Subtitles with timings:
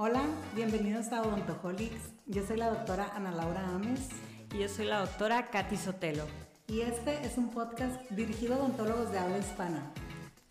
[0.00, 0.22] Hola,
[0.54, 2.12] bienvenidos a Odontoholics.
[2.26, 4.10] Yo soy la doctora Ana Laura Ames.
[4.54, 6.22] Y yo soy la doctora Katy Sotelo.
[6.68, 9.92] Y este es un podcast dirigido a odontólogos de habla hispana,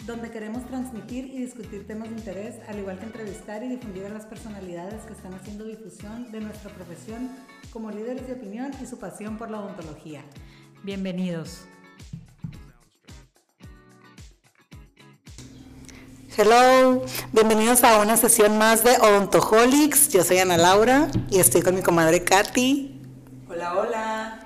[0.05, 4.09] donde queremos transmitir y discutir temas de interés, al igual que entrevistar y difundir a
[4.09, 7.29] las personalidades que están haciendo difusión de nuestra profesión
[7.71, 10.25] como líderes de opinión y su pasión por la odontología.
[10.83, 11.69] Bienvenidos.
[16.39, 20.09] Hello, bienvenidos a una sesión más de Odontoholics.
[20.09, 23.01] Yo soy Ana Laura y estoy con mi comadre Katy.
[23.49, 24.39] Hola, hola.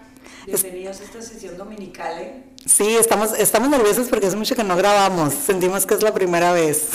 [0.45, 2.17] Bienvenidos a esta sesión dominical.
[2.17, 2.45] ¿eh?
[2.65, 5.33] Sí, estamos, estamos nerviosos porque hace mucho que no grabamos.
[5.33, 6.91] Sentimos que es la primera vez.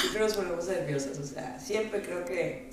[0.00, 2.68] Siempre nos ponemos nerviosos, o sea, siempre creo que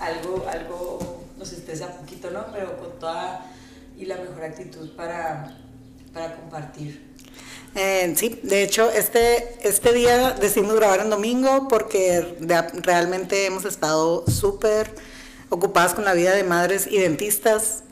[0.00, 2.46] algo, algo nos estresa un poquito, ¿no?
[2.50, 3.44] Pero con toda
[3.98, 5.54] y la mejor actitud para,
[6.14, 7.14] para compartir.
[7.76, 12.36] Eh, sí, de hecho, este, este día decidimos grabar en domingo porque
[12.82, 14.94] realmente hemos estado súper
[15.50, 17.82] ocupadas con la vida de madres y dentistas.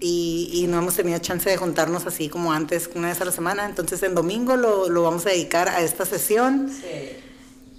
[0.00, 3.30] Y, y, no hemos tenido chance de juntarnos así como antes, una vez a la
[3.30, 3.66] semana.
[3.66, 6.72] Entonces, en domingo lo, lo vamos a dedicar a esta sesión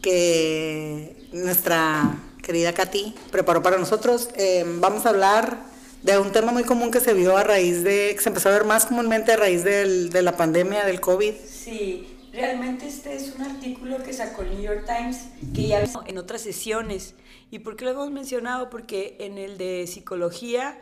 [0.01, 4.29] que nuestra querida Katy preparó para nosotros.
[4.35, 5.72] Eh, vamos a hablar
[6.03, 8.51] de un tema muy común que se vio a raíz de, que se empezó a
[8.51, 11.33] ver más comúnmente a raíz del, de la pandemia del COVID.
[11.47, 16.17] Sí, realmente este es un artículo que sacó el New York Times, que ya en
[16.17, 17.15] otras sesiones.
[17.51, 18.69] ¿Y por qué lo hemos mencionado?
[18.69, 20.81] Porque en el de psicología,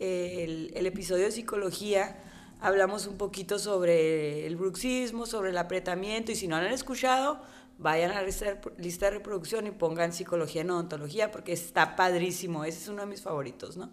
[0.00, 2.16] el, el episodio de psicología,
[2.60, 7.40] hablamos un poquito sobre el bruxismo, sobre el apretamiento, y si no lo han escuchado,
[7.78, 8.22] vayan a la
[8.78, 13.06] lista de reproducción y pongan psicología en odontología, porque está padrísimo, ese es uno de
[13.06, 13.92] mis favoritos, ¿no?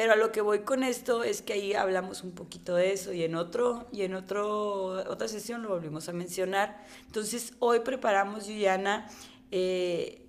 [0.00, 3.12] Pero a lo que voy con esto es que ahí hablamos un poquito de eso
[3.12, 6.82] y en otro y en otro otra sesión lo volvimos a mencionar.
[7.04, 9.10] Entonces hoy preparamos Juliana
[9.50, 10.24] eh,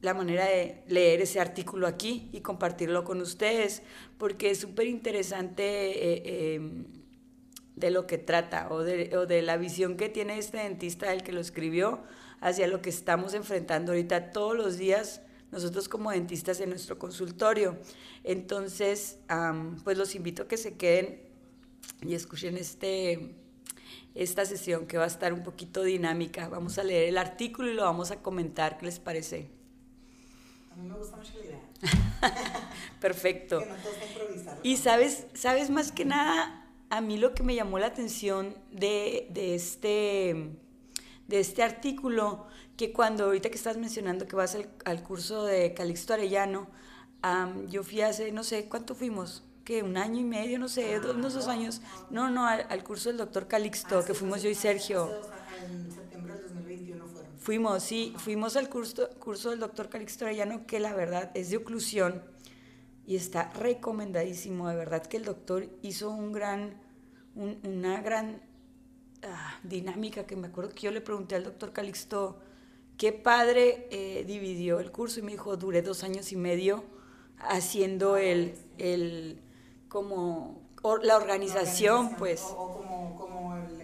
[0.00, 3.84] la manera de leer ese artículo aquí y compartirlo con ustedes
[4.18, 6.86] porque es súper interesante eh, em,
[7.76, 11.22] de lo que trata o de, o de la visión que tiene este dentista el
[11.22, 12.02] que lo escribió
[12.40, 17.78] hacia lo que estamos enfrentando ahorita todos los días nosotros como dentistas en nuestro consultorio.
[18.24, 19.18] Entonces,
[19.84, 21.20] pues los invito a que se queden
[22.02, 23.34] y escuchen este,
[24.14, 26.48] esta sesión que va a estar un poquito dinámica.
[26.48, 28.78] Vamos a leer el artículo y lo vamos a comentar.
[28.78, 29.48] ¿Qué les parece?
[30.70, 31.60] A mí me gusta mucho la idea.
[33.00, 33.60] Perfecto.
[33.60, 34.58] Que no improvisar.
[34.62, 39.28] Y sabes, sabes más que nada, a mí lo que me llamó la atención de,
[39.30, 40.50] de este,
[41.26, 42.46] de este artículo
[42.78, 46.68] que cuando ahorita que estás mencionando que vas al, curso de Calixto Arellano,
[47.68, 49.42] yo fui hace, no sé, ¿cuánto fuimos?
[49.64, 51.82] que un año y medio, no sé, unos dos años.
[52.08, 55.10] No, no, al, curso del doctor Calixto, que fuimos yo y Sergio.
[55.60, 57.32] En septiembre del 2021 fueron.
[57.38, 61.58] Fuimos, sí, fuimos al curso, curso del doctor Calixto Arellano, que la verdad es de
[61.58, 62.22] oclusión
[63.06, 64.70] y está recomendadísimo.
[64.70, 66.80] De verdad que el doctor hizo un gran,
[67.34, 68.40] una gran
[69.22, 72.40] ah, dinámica que me acuerdo que yo le pregunté al doctor Calixto
[72.98, 76.84] qué padre eh, dividió el curso y me dijo, duré dos años y medio
[77.38, 79.40] haciendo el, el
[79.88, 80.68] como
[81.02, 82.42] la organización, pues.
[82.42, 83.80] O, como, como el,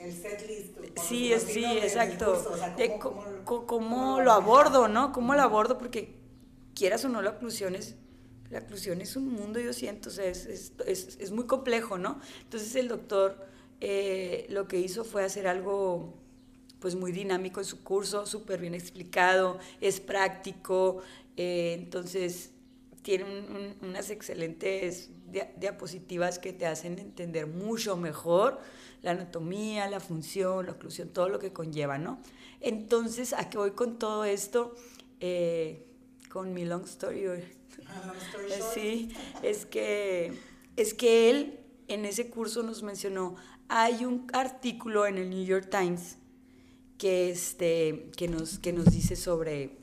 [0.00, 0.76] el, set list.
[0.96, 2.44] Sí, sí, exacto.
[3.44, 5.12] cómo, lo abordo, ¿no?
[5.12, 5.78] ¿Cómo lo abordo?
[5.78, 6.16] Porque
[6.74, 7.94] quieras o no, la oclusión es,
[8.50, 10.72] la oclusión es un mundo, yo siento, o sea, es, es,
[11.20, 12.20] es, muy complejo, ¿no?
[12.42, 13.46] Entonces el doctor
[13.80, 16.14] eh, lo que hizo fue hacer algo
[16.80, 21.02] pues muy dinámico en su curso, súper bien explicado, es práctico,
[21.36, 22.50] eh, entonces
[23.02, 23.24] tiene
[23.80, 25.10] unas excelentes
[25.56, 28.60] diapositivas que te hacen entender mucho mejor
[29.02, 32.18] la anatomía, la función, la oclusión, todo lo que conlleva, ¿no?
[32.60, 34.74] Entonces, ¿a qué voy con todo esto?
[35.20, 35.86] Eh,
[36.28, 37.24] con mi long story.
[37.86, 38.12] Ah,
[38.74, 40.32] sí, es que,
[40.76, 43.36] es que él en ese curso nos mencionó,
[43.68, 46.18] hay un artículo en el New York Times
[46.98, 49.78] que, este, que, nos, que nos dice sobre,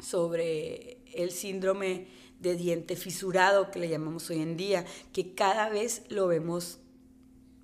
[0.00, 2.06] sobre el síndrome
[2.40, 6.78] de diente fisurado que le llamamos hoy en día, que cada vez lo vemos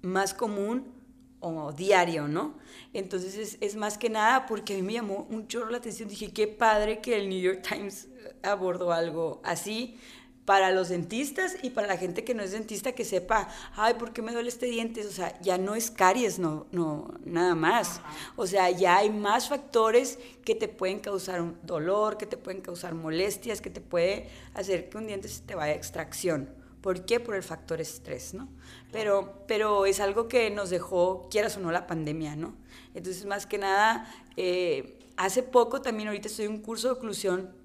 [0.02, 0.92] más común
[1.40, 2.56] o diario, ¿no?
[2.92, 6.32] Entonces es, es, más que nada porque a mí me llamó mucho la atención, dije,
[6.32, 8.08] qué padre que el New York Times
[8.42, 9.98] abordó algo así,
[10.44, 14.12] para los dentistas y para la gente que no es dentista que sepa, ay, ¿por
[14.12, 15.06] qué me duele este diente?
[15.06, 18.00] O sea, ya no es caries, no, no, nada más.
[18.34, 22.60] O sea, ya hay más factores que te pueden causar un dolor, que te pueden
[22.60, 26.50] causar molestias, que te puede hacer que un diente se te vaya a extracción.
[26.80, 27.20] ¿Por qué?
[27.20, 28.48] Por el factor estrés, ¿no?
[28.90, 32.56] Pero, pero es algo que nos dejó, quieras o no, la pandemia, ¿no?
[32.94, 37.61] Entonces, más que nada, eh, hace poco también, ahorita estoy en un curso de oclusión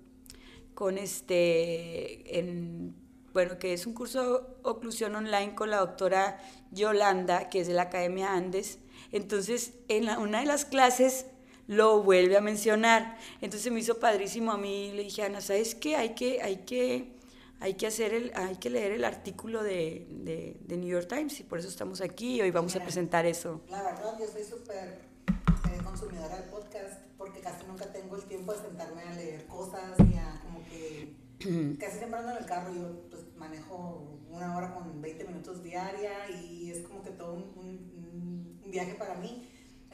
[0.77, 2.95] con este, en,
[3.33, 6.39] bueno, que es un curso de oclusión online con la doctora
[6.69, 8.77] Yolanda, que es de la Academia Andes.
[9.11, 11.25] Entonces, en una de las clases
[11.65, 13.17] lo vuelve a mencionar.
[13.41, 15.95] Entonces me hizo padrísimo a mí, le dije, Ana, ¿sabes qué?
[15.95, 17.17] Hay que, hay que
[17.59, 21.39] hay que, hacer el, hay que leer el artículo de, de, de New York Times
[21.39, 23.61] y por eso estamos aquí y hoy vamos a presentar eso.
[23.71, 28.53] La verdad, yo soy súper eh, consumidora del podcast porque casi nunca tengo el tiempo
[28.53, 31.15] de sentarme a leer cosas y a que
[31.79, 36.29] casi siempre ando en el carro, yo pues manejo una hora con 20 minutos diaria
[36.29, 39.47] y es como que todo un, un, un viaje para mí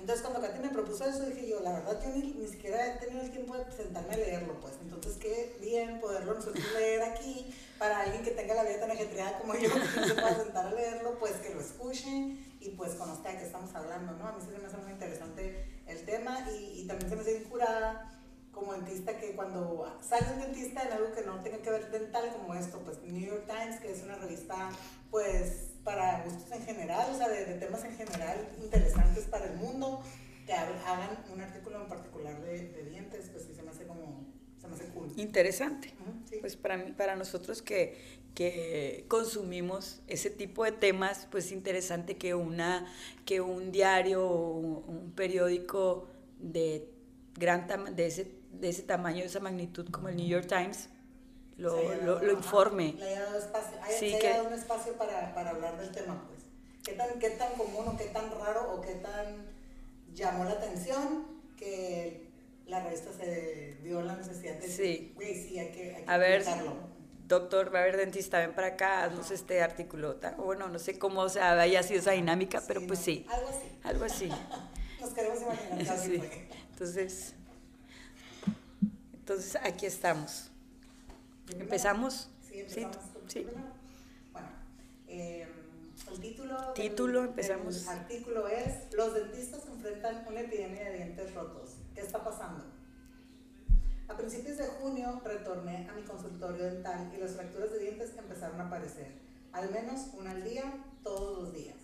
[0.04, 3.00] entonces cuando Katy me propuso eso, dije yo, la verdad yo ni, ni, siquiera he
[3.00, 4.74] tenido el tiempo de sentarme a leerlo, pues.
[4.82, 9.40] Entonces qué bien poderlo nosotros leer aquí para alguien que tenga la vida tan ajetreada
[9.40, 13.32] como yo, que se pueda sentar a leerlo, pues que lo escuche y pues conozca
[13.32, 14.28] de qué estamos hablando, ¿no?
[14.28, 17.44] A mí se me hace muy interesante el tema y, y también se me hace
[17.44, 18.12] curada
[18.54, 22.32] como dentista que cuando sale un dentista en algo que no tenga que ver dental
[22.38, 24.70] como esto, pues New York Times, que es una revista
[25.12, 30.02] pues para gustos en general, o sea, de, temas en general interesantes para el mundo,
[30.46, 34.26] que hagan un artículo en particular de, de dientes, pues sí se me hace como,
[34.60, 35.12] se me hace cool.
[35.18, 35.94] Interesante.
[36.40, 37.98] Pues para, mí, para nosotros que,
[38.34, 42.86] que consumimos ese tipo de temas, pues es interesante que, una,
[43.26, 46.08] que un diario o un periódico
[46.40, 46.90] de,
[47.36, 50.90] gran de, ese, de ese tamaño, de esa magnitud como el New York Times,
[51.58, 52.94] lo, lo, lo, informe.
[52.94, 55.92] Le haya dado espacio, sí, se que, haya dado un espacio para, para, hablar del
[55.92, 56.42] tema, pues.
[56.84, 59.46] ¿Qué tan, ¿Qué tan común o qué tan raro o qué tan
[60.14, 61.28] llamó la atención
[61.58, 62.30] que
[62.66, 65.12] la revista se dio la necesidad de sí.
[65.16, 66.44] güey, sí, hay que, hay que A ver,
[67.28, 70.20] doctor, va a haber dentista, ven para acá, haznos este artículo.
[70.38, 73.26] Bueno, no sé cómo o sea, haya sido esa dinámica, pero sí, pues no, sí.
[73.30, 73.80] Algo así.
[73.84, 74.30] Algo así.
[75.02, 76.22] Nos queremos imaginar sí.
[76.72, 77.36] Entonces,
[79.24, 80.52] entonces aquí estamos.
[81.58, 82.30] ¿Empezamos?
[82.46, 82.98] Sí, empezamos.
[83.30, 83.48] Sí.
[84.34, 84.48] Bueno,
[85.08, 85.48] eh,
[86.12, 87.84] el título, título del, empezamos.
[87.84, 91.76] El artículo es Los dentistas enfrentan una epidemia de dientes rotos.
[91.96, 92.66] ¿Qué está pasando?
[94.10, 98.60] A principios de junio retorné a mi consultorio dental y las fracturas de dientes empezaron
[98.60, 99.08] a aparecer.
[99.54, 100.66] Al menos una al día,
[101.02, 101.78] todos los días.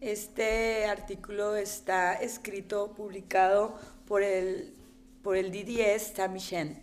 [0.00, 4.72] Este artículo está escrito, publicado por el,
[5.22, 6.82] por el DDS Tammy Shen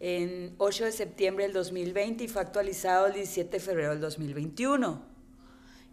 [0.00, 5.02] en 8 de septiembre del 2020 y fue actualizado el 17 de febrero del 2021.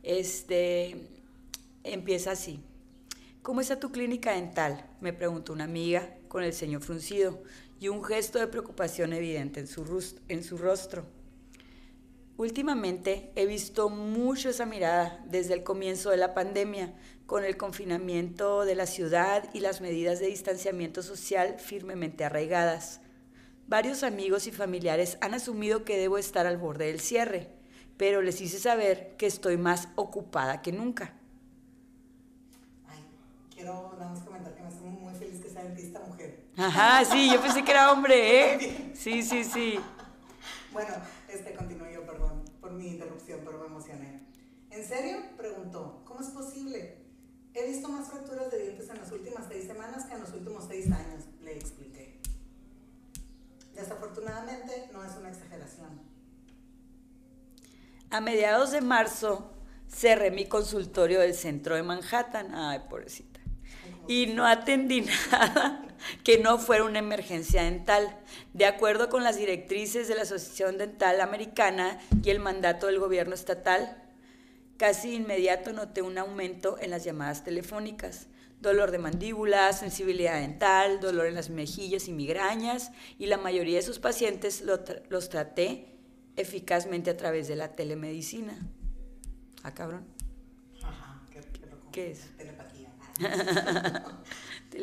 [0.03, 1.07] Este,
[1.83, 2.59] empieza así.
[3.41, 4.85] ¿Cómo está tu clínica dental?
[5.01, 7.41] Me preguntó una amiga con el ceño fruncido
[7.79, 11.05] y un gesto de preocupación evidente en su, en su rostro.
[12.37, 16.93] Últimamente he visto mucho esa mirada desde el comienzo de la pandemia,
[17.25, 22.99] con el confinamiento de la ciudad y las medidas de distanciamiento social firmemente arraigadas.
[23.67, 27.49] Varios amigos y familiares han asumido que debo estar al borde del cierre,
[27.97, 31.13] pero les hice saber que estoy más ocupada que nunca.
[32.87, 32.99] Ay,
[33.51, 36.43] quiero nada más comentar que me estoy muy feliz que sea dentista mujer.
[36.57, 38.91] Ajá, sí, yo pensé que era hombre, ¿eh?
[38.93, 39.79] Sí, sí, sí.
[40.71, 40.93] Bueno,
[41.29, 41.65] este por
[42.85, 44.21] mi interrupción, pero me emocioné.
[44.69, 45.17] ¿En serio?
[45.37, 46.03] Preguntó.
[46.05, 46.97] ¿Cómo es posible?
[47.53, 50.65] He visto más fracturas de dientes en las últimas seis semanas que en los últimos
[50.67, 52.19] seis años, le expliqué.
[53.73, 56.01] Desafortunadamente, no es una exageración.
[58.11, 59.51] A mediados de marzo
[59.89, 62.53] cerré mi consultorio del centro de Manhattan.
[62.53, 63.39] Ay, pobrecita.
[64.07, 65.84] Y no atendí nada
[66.23, 68.17] que no fuera una emergencia dental.
[68.53, 73.33] De acuerdo con las directrices de la Asociación Dental Americana y el mandato del gobierno
[73.33, 74.03] estatal,
[74.77, 78.27] casi inmediato noté un aumento en las llamadas telefónicas
[78.61, 83.83] dolor de mandíbula, sensibilidad dental, dolor en las mejillas y migrañas, y la mayoría de
[83.83, 85.95] sus pacientes lo tra los traté
[86.35, 88.57] eficazmente a través de la telemedicina.
[89.63, 90.05] Ah, cabrón.
[90.83, 91.61] Ajá, qué, qué,
[91.91, 92.37] ¿Qué es?
[92.37, 92.91] Telepatía.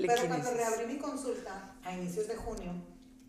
[0.00, 2.72] Pero cuando reabrí mi consulta a inicios de junio,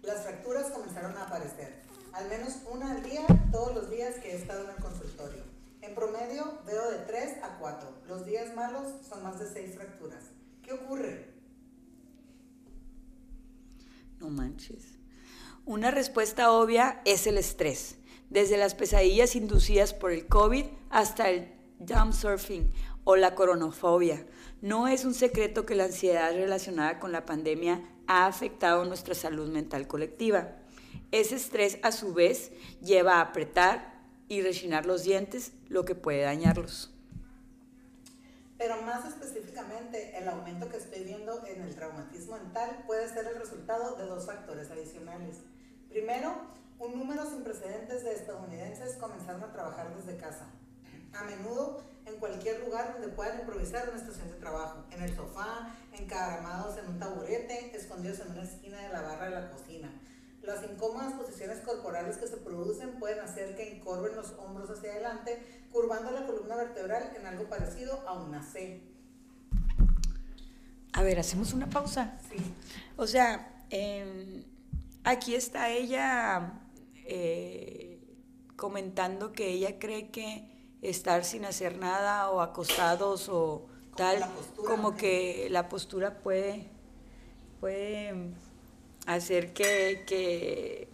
[0.01, 1.83] las fracturas comenzaron a aparecer.
[2.13, 5.43] Al menos una al día, todos los días que he estado en el consultorio.
[5.81, 8.03] En promedio veo de 3 a 4.
[8.07, 10.23] Los días malos son más de 6 fracturas.
[10.61, 11.33] ¿Qué ocurre?
[14.19, 14.83] No manches.
[15.65, 17.95] Una respuesta obvia es el estrés,
[18.29, 22.71] desde las pesadillas inducidas por el COVID hasta el jump surfing
[23.03, 24.25] o la coronofobia.
[24.61, 29.49] No es un secreto que la ansiedad relacionada con la pandemia ha afectado nuestra salud
[29.49, 30.55] mental colectiva.
[31.11, 33.93] Ese estrés, a su vez, lleva a apretar
[34.27, 36.93] y rechinar los dientes, lo que puede dañarlos.
[38.57, 43.35] Pero más específicamente, el aumento que estoy viendo en el traumatismo dental puede ser el
[43.35, 45.41] resultado de dos factores adicionales.
[45.89, 46.33] Primero,
[46.79, 50.47] un número sin precedentes de estadounidenses comenzaron a trabajar desde casa.
[51.13, 55.75] A menudo en cualquier lugar donde puedan improvisar una estación de trabajo, en el sofá,
[55.93, 59.91] encaramados en un taburete, escondidos en una esquina de la barra de la cocina.
[60.41, 65.41] Las incómodas posiciones corporales que se producen pueden hacer que encorven los hombros hacia adelante,
[65.71, 68.81] curvando la columna vertebral en algo parecido a una C.
[70.91, 72.19] A ver, hacemos una pausa.
[72.29, 72.37] Sí.
[72.97, 74.43] O sea, em,
[75.05, 76.61] aquí está ella
[77.05, 77.99] eh,
[78.55, 80.52] comentando que ella cree que
[80.83, 84.25] estar sin hacer nada o acostados o tal,
[84.55, 86.67] como que la postura puede,
[87.59, 88.13] puede
[89.05, 90.89] hacer que, que,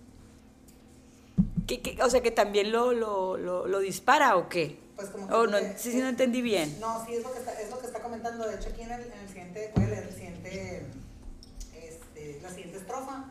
[2.02, 4.80] o sea, que también lo, lo, lo, dispara o qué.
[4.96, 6.80] Pues como oh, no, sí, sí, no entendí bien.
[6.80, 8.48] No, sí, es lo que está, es lo que está comentando.
[8.48, 10.86] De hecho, aquí en el, en el siguiente, voy a leer el siguiente,
[11.74, 13.26] este, la siguiente estrofa.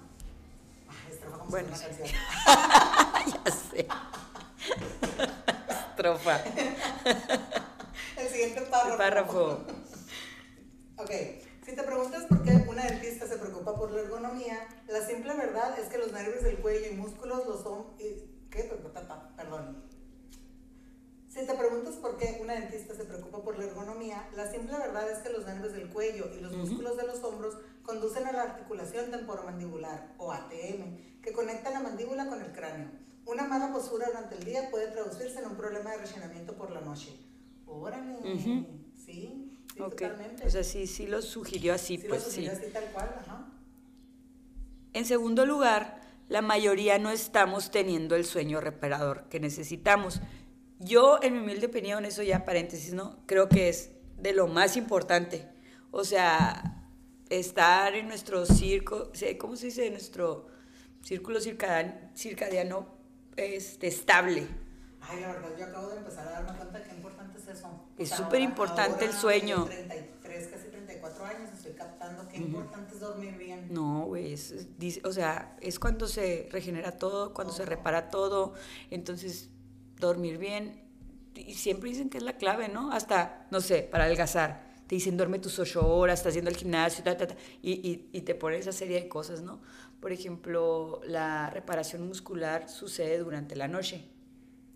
[0.88, 3.42] Ay, estrofa como bueno, si fuera una canción.
[3.44, 3.86] ya sé.
[5.98, 6.40] estrofa.
[8.16, 8.92] el siguiente párrafo.
[8.92, 9.60] El párrafo.
[10.96, 11.10] ok.
[11.64, 15.78] Si te preguntas por qué una dentista se preocupa por la ergonomía, la simple verdad
[15.78, 17.96] es que los nervios del cuello y músculos los son...
[17.98, 18.70] ¿Qué?
[19.36, 19.84] Perdón.
[21.28, 25.10] Si te preguntas por qué una dentista se preocupa por la ergonomía, la simple verdad
[25.10, 28.42] es que los nervios del cuello y los músculos de los hombros conducen a la
[28.42, 33.07] articulación temporomandibular, o ATM, que conecta la mandíbula con el cráneo.
[33.28, 36.80] Una mala postura durante el día puede traducirse en un problema de rellenamiento por la
[36.80, 37.14] noche.
[37.66, 38.66] Órale, sí.
[38.97, 40.47] Sí, totalmente.
[40.47, 42.37] O sea, sí, sí lo sugirió así, Sí, pues lo sí.
[42.37, 43.52] sugirió así tal cual, ajá.
[44.94, 50.23] En segundo lugar, la mayoría no estamos teniendo el sueño reparador que necesitamos.
[50.78, 53.18] Yo, en mi humilde opinión, eso ya paréntesis, ¿no?
[53.26, 55.47] Creo que es de lo más importante.
[55.90, 56.88] O sea,
[57.28, 59.90] estar en nuestro circo, ¿cómo se dice?
[59.90, 60.47] Nuestro
[61.02, 62.97] círculo circadiano, circadiano
[63.38, 64.47] este, estable.
[65.00, 67.68] Ay, la verdad, yo acabo de empezar a darme cuenta que importante es eso.
[67.97, 69.64] Es súper importante el sueño.
[69.66, 73.66] de 33, casi 34 años, estoy captando qué importante es dormir bien.
[73.73, 78.11] No, güey, es- es- dice- o sea, es cuando se regenera todo, cuando se repara
[78.11, 78.54] todo,
[78.90, 79.49] entonces
[79.99, 80.83] dormir bien,
[81.35, 82.92] y siempre dicen que es la clave, ¿no?
[82.92, 87.04] Hasta, no sé, para adelgazar, te dicen duerme tus ocho horas, estás haciendo el gimnasio,
[87.04, 89.61] ta, ta, ta, y, y, y te ponen esa serie de cosas, ¿no?
[90.00, 94.04] Por ejemplo, la reparación muscular sucede durante la noche.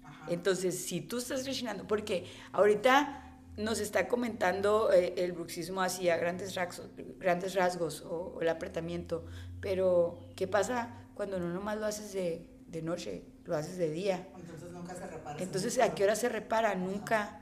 [0.03, 0.27] Ajá.
[0.29, 6.17] Entonces, si tú estás rellenando, porque ahorita nos está comentando eh, el bruxismo así a
[6.17, 6.89] grandes rasgos,
[7.19, 9.25] grandes rasgos o, o el apretamiento,
[9.61, 14.29] pero ¿qué pasa cuando no nomás lo haces de, de noche, lo haces de día?
[14.37, 15.43] Entonces nunca se repara.
[15.43, 15.79] Entonces.
[15.79, 16.75] ¿a qué hora se repara?
[16.75, 17.41] Nunca.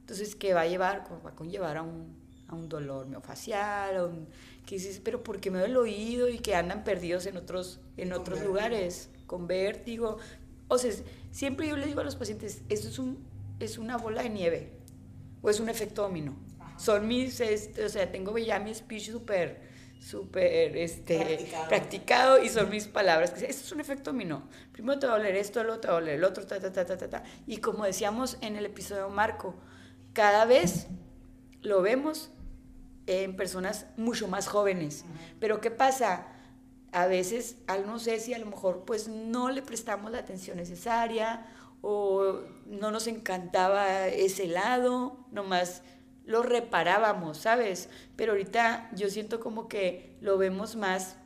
[0.00, 1.04] Entonces, ¿qué va a llevar?
[1.24, 2.16] Va a conllevar a un,
[2.48, 4.28] a un dolor miofacial, a un,
[4.66, 6.28] que dices, pero ¿por qué me duele el oído?
[6.28, 8.54] Y que andan perdidos en otros, en Con otros vértigo.
[8.54, 10.18] lugares, con vértigo.
[10.68, 10.92] O sea,
[11.30, 13.18] siempre yo le digo a los pacientes, esto es, un,
[13.60, 14.72] es una bola de nieve
[15.42, 16.36] o es un efecto dominó.
[16.60, 16.78] Ajá.
[16.78, 19.60] Son mis, este, o sea, tengo ya mi speech súper,
[20.00, 21.68] súper, este, Practicado.
[21.68, 23.32] practicado y son mis palabras.
[23.32, 24.48] que Esto es un efecto dominó.
[24.72, 26.72] Primero te va a doler esto, luego te va a doler el otro, ta, ta,
[26.72, 27.24] ta, ta, ta, ta.
[27.46, 29.54] Y como decíamos en el episodio Marco,
[30.12, 30.86] cada vez
[31.62, 32.30] lo vemos
[33.06, 35.04] en personas mucho más jóvenes.
[35.40, 36.28] Pero ¿qué pasa?
[36.92, 40.56] A veces, al no sé si a lo mejor pues no le prestamos la atención
[40.56, 41.46] necesaria
[41.80, 45.82] o no nos encantaba ese lado, nomás
[46.24, 47.88] lo reparábamos, ¿sabes?
[48.16, 51.16] Pero ahorita yo siento como que lo vemos más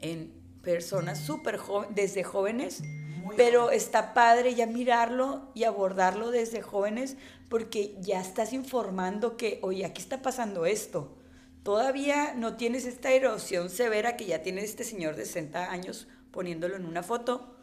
[0.00, 0.32] en
[0.62, 2.82] personas súper jóvenes, desde jóvenes,
[3.30, 3.76] Muy pero joven.
[3.76, 7.16] está padre ya mirarlo y abordarlo desde jóvenes
[7.48, 11.16] porque ya estás informando que, oye, aquí está pasando esto.
[11.62, 16.76] Todavía no tienes esta erosión severa que ya tiene este señor de 60 años poniéndolo
[16.76, 17.56] en una foto,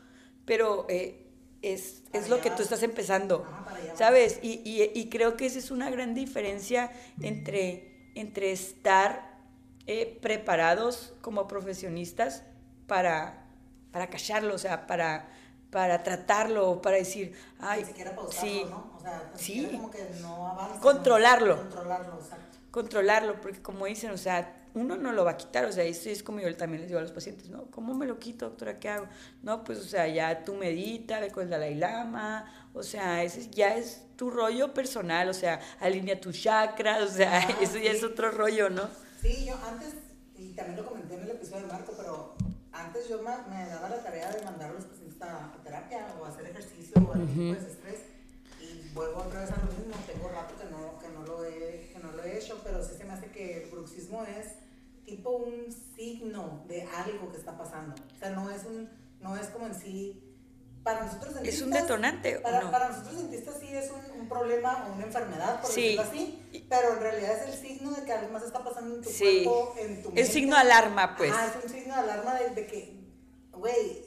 [0.45, 1.25] pero eh,
[1.61, 3.97] es, es lo que tú estás empezando, vas.
[3.97, 4.39] ¿sabes?
[4.43, 9.37] Y, y- y creo que esa es una gran diferencia entre, entre estar
[9.87, 12.43] eh, preparados como profesionistas
[12.87, 13.47] para,
[13.91, 15.29] para callarlo, o sea, para,
[15.77, 18.93] para tratarlo, para decir, ay, Ni siquiera pausarlo, sí, ¿no?
[18.97, 19.69] O sea, sí.
[19.71, 20.79] como que no avanza.
[20.79, 21.55] Controlarlo.
[21.55, 21.61] ¿no?
[21.61, 22.57] Controlarlo, exacto.
[22.71, 26.09] controlarlo, porque como dicen, o sea, uno no lo va a quitar, o sea, eso
[26.09, 27.65] es como yo también les digo a los pacientes, ¿no?
[27.69, 28.79] ¿Cómo me lo quito, doctora?
[28.79, 29.05] ¿Qué hago?
[29.43, 33.47] No, pues, o sea, ya tú medita, ve con el Dalai Lama, o sea, ese
[33.51, 37.91] ya es tu rollo personal, o sea, alinea tus chakras, o sea, Ah, eso ya
[37.91, 37.97] sí.
[37.97, 38.89] es otro rollo, ¿no?
[39.21, 39.93] Sí, yo antes,
[40.35, 42.35] y también lo comenté en el episodio de Marco, pero
[42.71, 46.25] antes yo me, me daba la tarea de mandar a los pacientes a, terapia o
[46.25, 47.99] a hacer ejercicio o algún tipo de estrés
[48.61, 51.89] y vuelvo otra vez a lo mismo, tengo rato que no, que no, lo, he,
[51.93, 54.47] que no lo he hecho, pero sí se me hace que el bruxismo es
[55.05, 57.95] tipo un signo de algo que está pasando.
[58.15, 58.89] O sea, no es, un,
[59.21, 60.23] no es como en sí
[60.83, 62.71] para nosotros dentistas, ¿Es un detonante para, no?
[62.71, 65.81] para nosotros dentistas sí es un, un problema o una enfermedad, por Sí.
[65.81, 69.01] decirlo así, pero en realidad es el signo de que algo más está pasando en
[69.01, 69.43] tu Sí.
[69.43, 70.31] cuerpo, en tu Es mente.
[70.31, 71.33] signo de alarma, pues.
[71.35, 72.99] Ah, es un signo de alarma de, de que,
[73.51, 74.05] güey,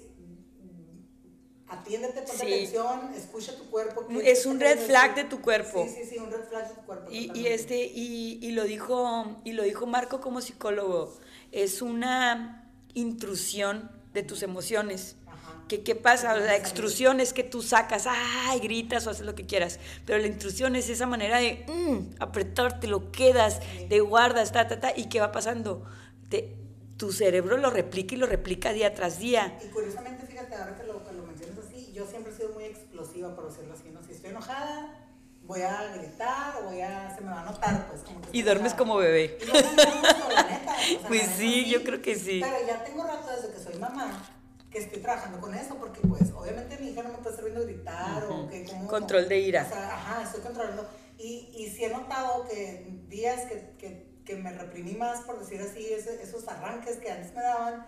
[1.71, 2.53] atiéndete, ponte Sí.
[2.53, 4.07] atención, escucha tu cuerpo.
[4.09, 5.87] ¿qué- Es un red flag de tu cuerpo.
[5.89, 7.11] Sí, sí, sí, un red flag de tu cuerpo.
[7.11, 11.17] Y, y este y, y lo dijo y lo dijo Marco como psicólogo
[11.53, 15.65] es una intrusión de tus emociones Ajá.
[15.69, 19.47] que qué pasa la extrusión es que tú sacas ay gritas o haces lo que
[19.47, 24.67] quieras pero la intrusión es esa manera de mm, apretarte lo quedas te guardas ta
[24.67, 25.85] ta ta y qué va pasando
[26.29, 26.57] Te-
[26.97, 30.85] tu cerebro lo replica y lo replica día tras día Y curiosamente, fíjate, ahora que
[30.87, 31.03] lo,
[33.21, 34.03] muy explosiva, por decirlo así, ¿no?
[34.03, 35.07] Si estoy enojada,
[35.45, 37.15] voy a gritar o voy a...
[37.15, 38.79] se me va a notar, pues, como que y duermes enojada.
[38.79, 42.41] como bebé Y la neta, o sea, Pues la neta sí, yo creo que sí.
[42.43, 44.23] Pero ya tengo rato desde que soy mamá
[44.71, 47.65] que estoy trabajando con eso, porque pues obviamente mi hija no me puede estar viendo
[47.65, 48.87] gritar o que como...
[48.87, 49.67] Control de ira.
[49.67, 50.89] O sea, ajá, estoy controlando.
[51.19, 55.61] Y, y sí he notado que días que, que, que me reprimí más, por decir
[55.61, 57.85] así, esos arranques que antes me daban,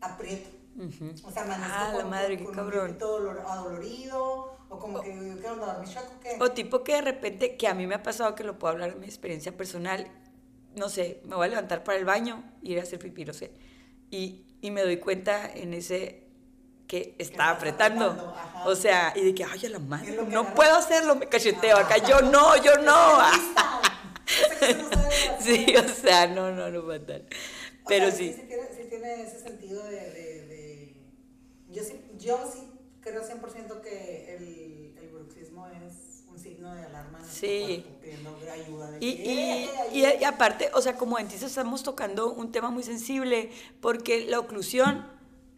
[0.00, 0.48] aprieto.
[0.78, 1.12] Ujú.
[1.26, 2.90] O sea, amanezco Ah, la con, madre, con- qué con cabrón.
[2.90, 5.72] un dolor, adolorido, o como que, ¿qué onda?
[5.74, 6.36] ¿Dormí chueco o qué?
[6.40, 8.92] O tipo que de repente, que a mí me ha pasado que lo puedo hablar
[8.94, 10.06] de mi experiencia personal,
[10.74, 13.52] no sé, me voy a levantar para el baño, ir a hacer pipí, no sé.
[14.10, 16.24] Y, y me doy cuenta en ese
[16.86, 18.04] que estaba estás apretando.
[18.10, 18.68] apretando, ajá.
[18.68, 21.76] O sea, y de que, ay, a la madre, no agarra- puedo hacerlo, me cacheteo
[21.78, 21.96] acá.
[21.98, 23.18] Yo no, yo no.
[23.18, 23.32] La
[25.40, 27.24] Sí, o sea, no, no, no fatal.
[27.84, 28.32] O Pero sea, sí.
[28.32, 30.25] sí tiene, sí tiene ese sentido de- de-
[31.76, 32.60] Yo, sí, yo sí
[33.02, 37.84] creo 100% que el, el bruxismo es un signo de alarma Sí.
[37.84, 38.90] cuerpo, pidiendo ayuda.
[38.92, 40.20] De Y, que, y- "Eh, y- ayuda".
[40.22, 43.50] y aparte, o sea, como dentistas estamos tocando un tema muy sensible,
[43.82, 45.06] porque la oclusión,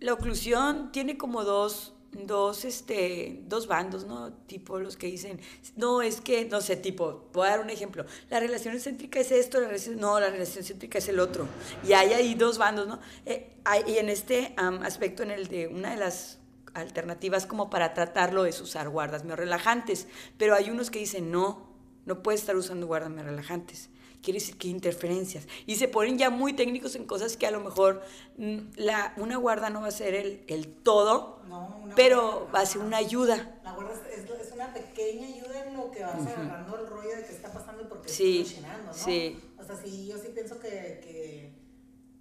[0.00, 4.32] la oclusión tiene como dos, dos, este, dos bandos, ¿no?
[4.32, 5.40] Tipo los que dicen,
[5.76, 9.30] no, es que, no sé, tipo, voy a dar un ejemplo, la relación excéntrica es
[9.30, 11.46] esto, la relación, no, la relación excéntrica es el otro.
[11.86, 12.98] Y hay ahí dos bandos, ¿no?
[13.26, 16.38] Eh, hay- y en este am, aspecto, en el de una de las
[16.74, 21.68] alternativas como para tratarlo es usar guardas relajantes, pero hay unos que dicen no,
[22.06, 23.90] no puedes estar usando guardas relajantes.
[24.22, 25.46] Quiere decir que hay interferencias.
[25.66, 28.02] Y se ponen ya muy técnicos en cosas que a lo mejor
[28.36, 32.60] mm, la, una guarda no va a ser el, el todo, No, pero guarda- va
[32.60, 33.60] a ser una ayuda.
[33.64, 34.28] La guarda es, es-
[34.58, 37.86] una pequeña ayuda en lo que vas agarrando el rollo de qué está pasando y
[37.86, 38.92] por qué Sí, llenando, ¿no?
[38.92, 39.40] sí.
[39.56, 40.68] O sea, sí, yo sí pienso que,
[41.00, 41.52] que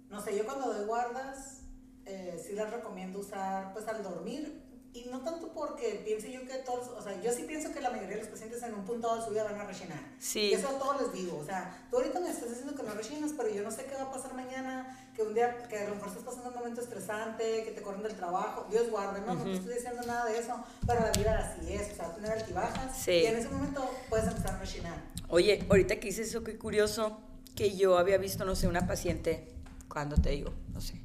[0.08, 1.62] no sé, yo cuando doy guardas,
[2.06, 4.62] eh, sí las recomiendo usar pues al dormir.
[4.94, 7.90] Y no tanto porque piense yo que todos, o sea, yo sí pienso que la
[7.90, 10.00] mayoría de los pacientes en un punto de su vida van a rellenar.
[10.18, 10.40] Sí.
[10.40, 12.94] Y eso a todos les digo, o sea, tú ahorita me estás diciendo que no
[12.94, 15.88] rellenas, pero yo no sé qué va a pasar mañana, que un día, que a
[15.88, 19.34] lo mejor estás pasando un momento estresante, que te corren del trabajo, Dios guarde, no,
[19.34, 20.54] no te estoy diciendo nada de eso,
[20.86, 23.10] pero la vida así es, o sea, tener altibajas, Sí.
[23.12, 25.02] y en ese momento puedes empezar a rellenar.
[25.28, 27.20] Oye, ahorita que dices eso, qué curioso,
[27.54, 29.52] que yo había visto, no sé, una paciente,
[29.88, 31.00] cuando te digo, no sé,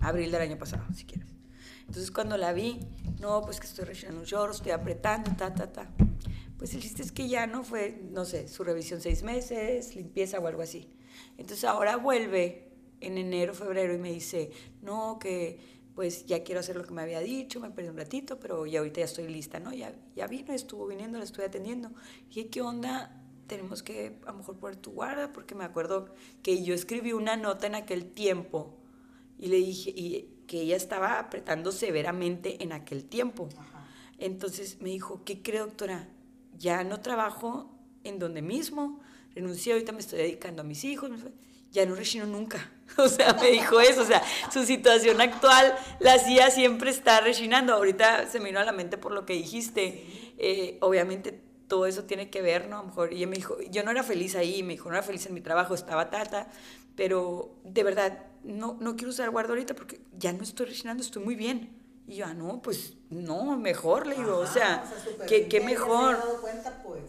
[0.00, 1.28] abril del año pasado, si quieres.
[1.90, 2.78] Entonces cuando la vi,
[3.18, 5.90] no, pues que estoy rellenando un chorro, estoy apretando, ta, ta, ta.
[6.56, 10.38] Pues el chiste es que ya no fue, no sé, su revisión seis meses, limpieza
[10.38, 10.88] o algo así.
[11.36, 15.58] Entonces ahora vuelve en enero, febrero y me dice, no, que
[15.96, 18.78] pues ya quiero hacer lo que me había dicho, me perdí un ratito, pero ya
[18.78, 19.72] ahorita ya estoy lista, ¿no?
[19.72, 21.90] Ya, ya vino, estuvo viniendo, la estoy atendiendo.
[22.30, 23.20] Y ¿qué onda?
[23.48, 27.34] Tenemos que a lo mejor poner tu guarda, porque me acuerdo que yo escribí una
[27.36, 28.76] nota en aquel tiempo
[29.40, 33.48] y le dije y que ella estaba apretando severamente en aquel tiempo.
[33.56, 33.86] Ajá.
[34.18, 36.08] Entonces me dijo, ¿qué cree doctora?
[36.58, 37.70] Ya no trabajo
[38.02, 39.00] en donde mismo,
[39.32, 41.08] renuncié, ahorita me estoy dedicando a mis hijos,
[41.70, 42.72] ya no rechino nunca.
[42.96, 44.20] O sea, me dijo eso, o sea,
[44.52, 47.72] su situación actual la hacía siempre estar rechinando.
[47.72, 50.34] Ahorita se me vino a la mente por lo que dijiste.
[50.36, 52.80] Eh, obviamente todo eso tiene que ver, ¿no?
[52.80, 54.96] A lo mejor, y ella me dijo, yo no era feliz ahí, me dijo, no
[54.96, 56.48] era feliz en mi trabajo, estaba tata,
[57.00, 61.24] pero de verdad, no, no quiero usar guarda ahorita porque ya no estoy rechinando, estoy
[61.24, 61.70] muy bien.
[62.06, 65.48] Y yo, ah, no, pues no, mejor, le digo, o Ajá, sea, súper qué, bien,
[65.48, 66.18] qué se mejor.
[66.18, 67.00] dado cuenta, pues.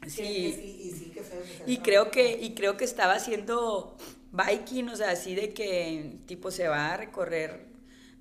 [0.00, 0.22] que- Sí.
[0.24, 3.12] que sí, y sí, qué feo que sea Y creo que, y creo que estaba
[3.12, 3.96] haciendo
[4.32, 7.68] biking, o sea, así de que tipo se va a recorrer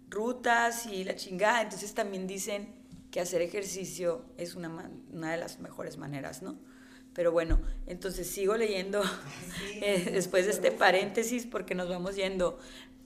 [0.08, 1.64] rutas y la chingada.
[1.64, 2.76] Entonces también dicen
[3.10, 4.70] que hacer ejercicio es una,
[5.12, 6.56] una de las mejores maneras, ¿no?
[7.16, 9.10] Pero bueno, entonces sigo leyendo Sí,
[9.82, 12.60] eh, después de este paréntesis porque nos vamos yendo.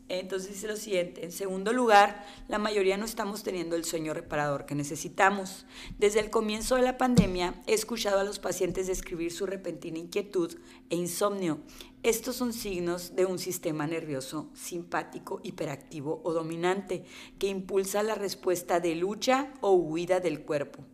[0.09, 4.65] Entonces dice lo siguiente, en segundo lugar, la mayoría no estamos teniendo el sueño reparador
[4.65, 5.67] que necesitamos.
[5.99, 10.57] Desde el comienzo de la pandemia he escuchado a los pacientes describir su repentina inquietud
[10.89, 11.59] e insomnio.
[12.01, 17.03] Estos son signos de un sistema nervioso simpático, hiperactivo o dominante
[17.37, 20.85] que impulsa la respuesta de lucha o huida del cuerpo.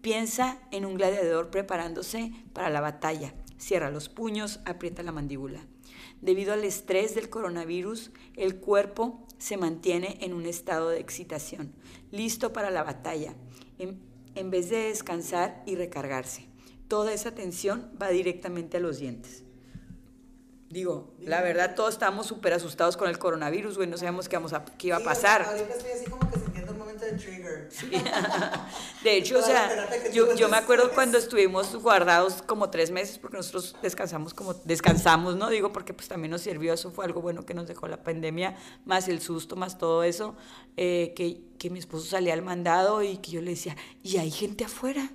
[0.00, 3.34] Piensa en un gladiador preparándose para la batalla.
[3.58, 5.66] Cierra los puños, aprieta la mandíbula.
[6.22, 11.74] Debido al estrés del coronavirus, el cuerpo se mantiene en un estado de excitación,
[12.10, 13.34] listo para la batalla,
[13.78, 16.46] en, vez de descansar y recargarse.
[16.88, 19.44] Toda esa tensión va directamente a los dientes.
[20.68, 24.38] Digo, la verdad, todos estamos súper asustados con el coronavirus, güey, no sabíamos qué,
[24.78, 25.42] qué iba a pasar.
[25.42, 26.59] ahorita estoy así como que
[29.04, 33.36] de hecho, o sea, yo, yo me acuerdo cuando estuvimos guardados como tres meses, porque
[33.36, 35.48] nosotros descansamos como, descansamos, ¿no?
[35.50, 38.56] Digo, porque pues también nos sirvió, eso fue algo bueno que nos dejó la pandemia,
[38.84, 40.36] más el susto, más todo eso,
[40.76, 44.30] eh, que, que mi esposo salía al mandado y que yo le decía, ¿y hay
[44.30, 45.10] gente afuera?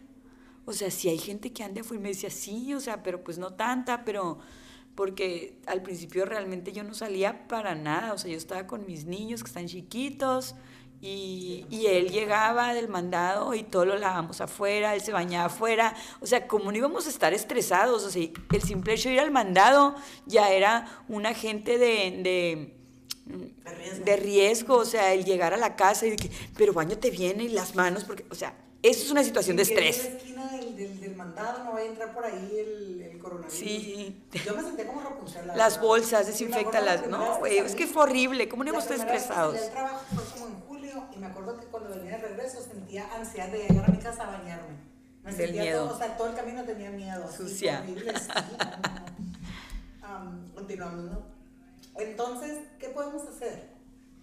[0.65, 3.23] O sea, si hay gente que ande afuera, y me decía, sí, o sea, pero
[3.23, 4.39] pues no tanta, pero
[4.95, 9.05] porque al principio realmente yo no salía para nada, o sea, yo estaba con mis
[9.05, 10.55] niños que están chiquitos
[11.05, 15.95] y, y, él llegaba del mandado y todo lo lavamos afuera, él se bañaba afuera,
[16.19, 19.21] o sea, como no íbamos a estar estresados, o sea, el simple hecho de ir
[19.21, 22.75] al mandado ya era un agente de, de
[24.05, 24.77] de riesgo.
[24.77, 27.75] o sea, el llegar a la casa y que, pero baño te viene y las
[27.75, 30.05] manos, porque, o sea, eso es una situación de estrés.
[30.05, 33.57] En la esquina del, del, mandado no vaya a entrar por ahí el, el coronavirus.
[33.57, 34.21] Sí.
[34.45, 35.47] Yo me senté como Rapunzel.
[35.55, 37.07] Las bolsas, desinfectalas.
[37.07, 38.47] No, güey, es que fue horrible.
[38.47, 39.59] ¿Cómo no íbamos estar estresados?
[39.59, 40.44] El trabajo fue como
[41.15, 44.23] y me acuerdo que cuando venía de regreso sentía ansiedad de llegar a mi casa
[44.23, 44.75] a bañarme.
[45.23, 45.85] Me Del miedo.
[45.85, 47.31] Todo, o sea, todo el camino tenía miedo.
[47.31, 47.81] Sucia.
[47.81, 48.29] Horrible, sí,
[50.03, 51.23] um, continuamos, ¿no?
[51.95, 53.69] Entonces, ¿qué podemos hacer?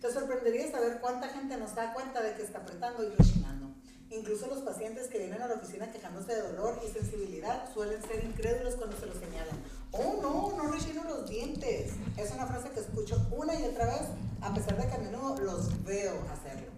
[0.00, 3.72] Te sorprendería saber cuánta gente nos da cuenta de que está apretando y rechinando.
[4.10, 8.22] Incluso los pacientes que vienen a la oficina quejándose de dolor y sensibilidad suelen ser
[8.24, 9.58] incrédulos cuando se lo señalan.
[9.90, 11.92] Oh, no, no relleno los dientes.
[12.18, 14.02] Es una frase que escucho una y otra vez,
[14.42, 16.71] a pesar de que a menudo los veo hacerlo.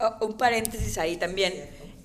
[0.00, 1.52] Oh, un paréntesis ahí también.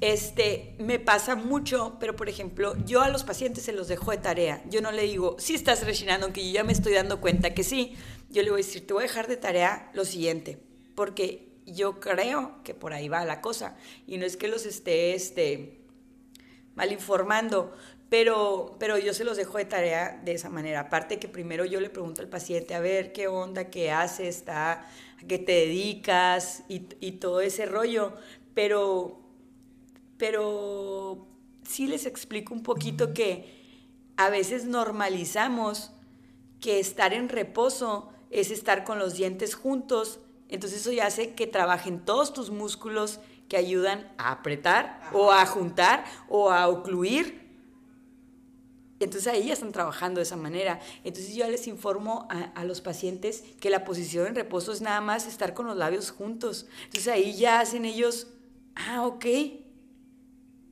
[0.02, 4.18] este, me pasa mucho, pero por ejemplo, yo a los pacientes se los dejo de
[4.18, 4.62] tarea.
[4.70, 7.64] Yo no le digo, si estás rellenando, aunque yo ya me estoy dando cuenta que
[7.64, 7.96] sí.
[8.30, 10.58] Yo le voy a decir, te voy a dejar de tarea lo siguiente,
[10.96, 13.78] porque yo creo que por ahí va la cosa.
[14.08, 15.80] Y no es que los esté este,
[16.76, 17.74] mal informando,
[18.10, 20.82] pero, pero yo se los dejo de tarea de esa manera.
[20.82, 23.70] Aparte que primero yo le pregunto al paciente, a ver, ¿qué onda?
[23.70, 24.38] ¿Qué haces?
[24.38, 24.86] Está,
[25.24, 26.64] ¿A qué te dedicas?
[26.70, 28.14] Y, y todo ese rollo.
[28.54, 29.20] Pero,
[30.18, 31.28] pero
[31.68, 33.62] sí les explico un poquito que
[34.18, 35.92] a veces normalizamos
[36.60, 40.20] que estar en reposo es estar con los dientes juntos
[40.54, 45.48] entonces eso ya hace que trabajen todos tus músculos que ayudan a apretar o a
[45.48, 47.43] juntar o a ocluir.
[49.00, 50.80] Entonces ahí ya están trabajando de esa manera.
[51.04, 55.28] Entonces yo les informo a, los pacientes que la posición en reposo es nada más
[55.28, 56.68] estar con los labios juntos.
[56.86, 58.28] Entonces ahí ya hacen ellos,
[58.76, 59.26] ah, ok,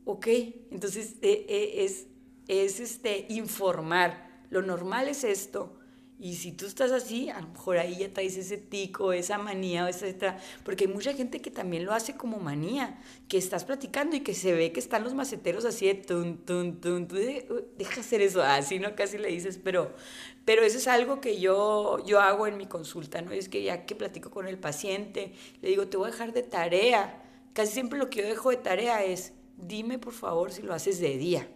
[0.05, 0.27] ok.
[0.71, 2.07] Entonces eh, eh, es,
[2.47, 4.29] es este, informar.
[4.49, 5.80] Lo normal es esto
[6.23, 9.89] y si tú estás así, a lo mejor ahí ya traes ese tico, esa manía,
[9.89, 10.37] etcétera.
[10.63, 14.35] Porque hay mucha gente que también lo hace como manía, que estás platicando y que
[14.35, 17.07] se ve que están los maceteros así de tun, tun, tun.
[17.07, 18.93] Tú deja hacer eso, así, ¿no?
[18.93, 19.95] Casi le dices, pero,
[20.45, 23.31] pero eso es algo que yo, yo hago en mi consulta, ¿no?
[23.31, 26.43] Es que ya que platico con el paciente, le digo, te voy a dejar de
[26.43, 27.23] tarea.
[27.53, 30.99] Casi siempre lo que yo dejo de tarea es, dime por favor si lo haces
[30.99, 31.47] de día.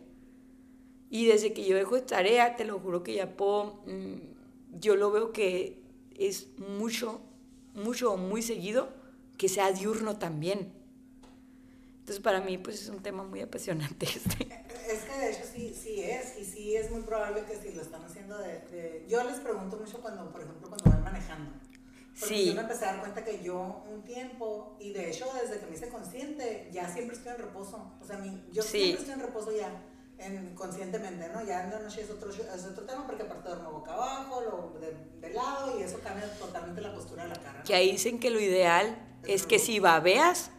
[1.11, 3.83] Y desde que yo dejo de tarea, te lo juro que ya puedo.
[3.85, 4.34] Mm,
[4.71, 5.81] yo lo veo que
[6.17, 7.21] es mucho,
[7.73, 8.89] mucho o muy seguido
[9.37, 10.73] que sea diurno también.
[11.99, 14.65] Entonces para mí pues es un tema muy apasionante este.
[14.87, 17.81] Es que de hecho sí, sí es, y sí es muy probable que si lo
[17.81, 21.51] están haciendo de, Yo les pregunto mucho cuando, por ejemplo, cuando van manejando.
[22.19, 22.45] Porque sí.
[22.45, 25.65] yo me empecé a dar cuenta que yo un tiempo, y de hecho desde que
[25.65, 27.91] me hice consciente, ya siempre estoy en reposo.
[27.99, 29.69] O sea, mi, yo siempre estoy en reposo ya
[30.17, 31.43] en, conscientemente, ¿no?
[31.43, 34.95] Ya la noche es otro, es otro tema porque aparte duermo boca abajo, lo, de,
[35.19, 37.63] de, lado y eso cambia totalmente la postura de la cara.
[37.63, 40.51] Que ahí dicen que lo ideal es, que si babeas,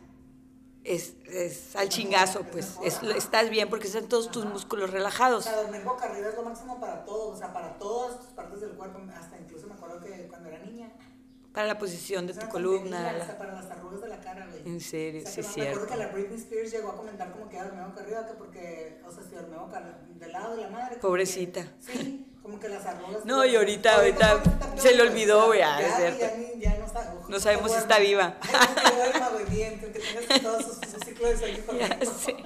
[0.85, 5.47] es, es al chingazo, pues es, estás bien porque están todos tus músculos relajados.
[5.47, 8.29] O sea, dormir boca arriba es lo máximo para todo, o sea, para todas tus
[8.29, 10.93] partes del cuerpo, hasta incluso me acuerdo que cuando era niña,
[11.57, 13.13] para la posición de tu columna.
[13.15, 13.39] La...
[13.39, 14.61] para las arrugas de la cara, güey.
[14.67, 15.59] En serio, sí, es cierto.
[15.59, 18.35] Me acuerdo que la Britney Spears llegó a comentar como que dormía boca arriba, que
[18.35, 20.97] porque, o sea, si dormía boca del lado de la madre.
[20.99, 21.67] Pobrecita.
[21.81, 23.25] sí, como que las arrugas.
[23.25, 26.21] No, y ahorita, ahorita ahorita se le olvidó, ya- güey, ah, ya, es cierto.
[26.21, 28.37] Ya, ni- ya no, sabe- No sabemos si está viva.
[28.39, 32.13] Que duerma, güey, bien, que tengas todo su, su ciclo de sueño Ya correcto.
[32.23, 32.37] sé.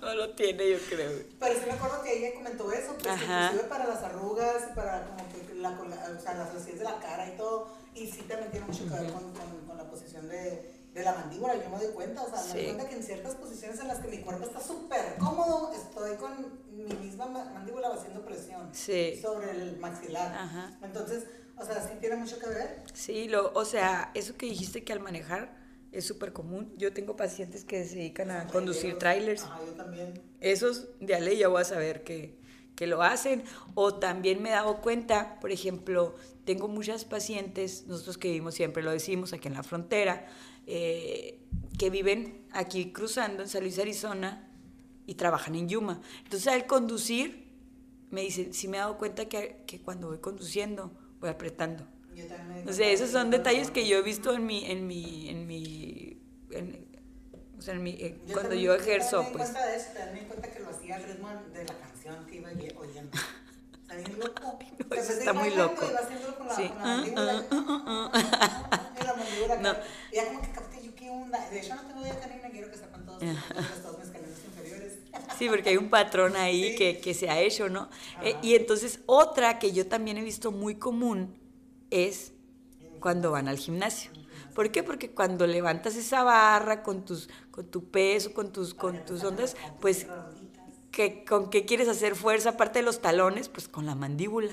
[0.00, 1.10] No lo tiene, yo creo.
[1.38, 3.44] Pero sí me acuerdo que ella comentó eso, pues que Ajá.
[3.46, 7.26] inclusive para las arrugas para como que la, o sea, las flacidez de la cara
[7.28, 10.70] y todo, y sí también tiene mucho que ver con, con, con la posición de,
[10.94, 12.56] de la mandíbula, yo me doy cuenta, o sea, me Sí.
[12.58, 16.16] doy cuenta que en ciertas posiciones en las que mi cuerpo está súper cómodo, estoy
[16.16, 19.18] con mi misma ma- mandíbula haciendo presión Sí.
[19.20, 20.32] sobre el maxilar.
[20.34, 20.78] Ajá.
[20.82, 21.24] Entonces,
[21.58, 22.82] o sea, sí tiene mucho que ver.
[22.92, 25.56] Sí, lo, o sea, eso que dijiste que al manejar
[25.92, 26.74] es súper común.
[26.76, 29.44] Yo tengo pacientes que se dedican a conducir trailers.
[29.44, 30.20] Ajá, yo también.
[30.40, 32.38] Esos de a ley ya voy a saber que,
[32.74, 33.42] que lo hacen.
[33.74, 36.14] O también me he dado cuenta, por ejemplo,
[36.46, 40.26] tengo muchas pacientes, nosotros que vivimos siempre lo decimos aquí en la frontera,
[40.66, 41.40] eh,
[41.78, 44.48] que viven aquí cruzando en San Luis, Arizona,
[45.06, 46.00] y trabajan en Yuma.
[46.24, 47.52] Entonces al conducir,
[48.10, 51.86] me dicen, sí me he dado cuenta que, que cuando voy conduciendo, voy apretando.
[52.14, 54.86] Yo también O sea, esos eso, son detalles que yo he visto en mi, en
[54.86, 56.18] mi, en mi,
[56.52, 56.86] en-
[57.58, 59.50] o sea, en mi, eh, Yo cuando también- yo ejerzo, también pues.
[59.50, 62.36] Cuenta de eso, me di cuenta que lo hacía al ritmo de la canción que
[62.36, 63.10] iba oye- oyendo.
[63.86, 64.58] Está bien loco.
[64.90, 65.86] no, eso de está muy loco.
[66.56, 66.72] Sí.
[69.56, 71.48] la ya como que capté yo qué onda.
[71.50, 74.92] De hecho, no tengo ya canina, quiero que sepan todos, todos, mis caninos inferiores.
[75.38, 76.76] Sí, porque hay un patrón ahí Sí.
[76.76, 77.88] que, que se ha hecho, ¿no?
[78.22, 81.38] Eh, y entonces otra que yo también he visto muy común
[81.90, 82.32] es
[83.00, 84.10] cuando van al gimnasio.
[84.54, 84.82] ¿Por qué?
[84.82, 89.54] Porque cuando levantas esa barra con tus con tu peso, con tus con tus ondas,
[89.80, 90.06] pues
[90.96, 94.52] que con qué quieres hacer fuerza aparte de los talones, pues con la mandíbula.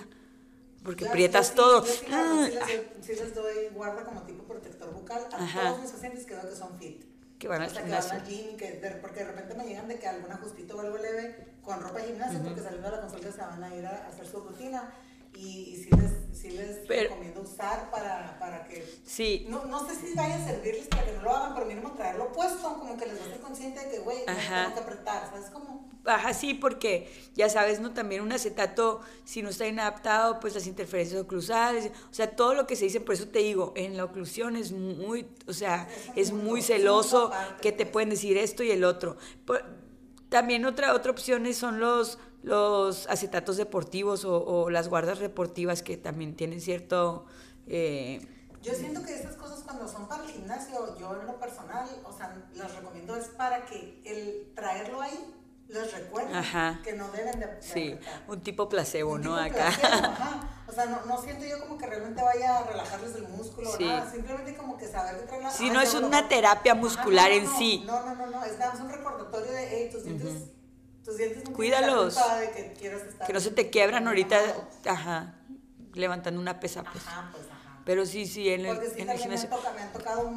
[0.83, 1.11] Porque yo
[1.47, 1.85] sí- todo.
[1.85, 2.59] sí, sí doy-
[3.01, 5.61] sí les doy guarda como tipo protector bucal a Ajá.
[5.69, 7.05] todos mis pacientes que veo que son fit.
[7.39, 8.09] Que van al o sea, gimnasio.
[8.11, 10.31] Que van al gym y que de, porque de repente me llegan de que algún
[10.33, 13.63] ajustito o algo leve con ropa de gimnasio porque saliendo de la consulta se van
[13.63, 14.93] a ir a hacer su rutina
[15.35, 18.85] y, y sí les, sí les Pero- recomiendo usar para, para que...
[19.05, 21.91] Sí, No, no sé si vaya a servirles para que no lo hagan, pero mínimo
[21.93, 25.29] traerlo puesto, como que les va a ser consciente de que, güey, tengo que apretar,
[25.29, 25.91] ¿sabes cómo?
[26.05, 27.93] Ajá, sí, porque ya sabes, ¿no?
[27.93, 32.67] También un acetato, si no está inadaptado, pues las interferencias oclusales, o sea, todo lo
[32.67, 36.27] que se dice, por eso te digo, en la oclusión es muy, o sea, es
[36.27, 37.93] es muy celoso que te pues.
[37.93, 39.15] pueden decir esto y el otro.
[40.29, 45.97] También otra, otra opción son los, los acetatos deportivos o, o las guardas deportivas que
[45.97, 47.25] también tienen cierto...
[47.67, 48.21] eh,
[48.61, 52.11] Yo siento que estas cosas cuando son para el gimnasio, yo en lo personal, o
[52.15, 55.33] sea, las recomiendo es para que el traerlo ahí
[55.69, 56.81] les recuerde Ajá.
[56.83, 58.23] que no deben de, de sí, apretar.
[58.27, 59.41] un tipo placebo, Un ¿no?
[59.43, 59.71] tipo Acá.
[59.79, 60.49] placebo, ajá.
[60.67, 63.83] O sea, no, no siento yo como que realmente vaya a relajarles el músculo Sí.
[63.85, 65.51] o nada, simplemente como que saber que traen la...
[65.51, 67.83] Sí, no es una terapia muscular en sí.
[67.85, 70.33] No, no, no, no, es nada un recordatorio de, hey, tus dientes,
[71.03, 72.15] tus dientes no Cuídalos.
[72.15, 73.27] la de que quieras estar...
[73.27, 74.39] Que no se te quiebran ahorita,
[74.85, 75.35] ajá,
[75.93, 77.05] levantando una pesa, pues.
[77.07, 77.81] Ajá, pues, ajá.
[77.85, 79.49] Pero sí, sí, en el, Porque sí, en el me, gimnasio.
[79.51, 80.31] han toca- me han tocado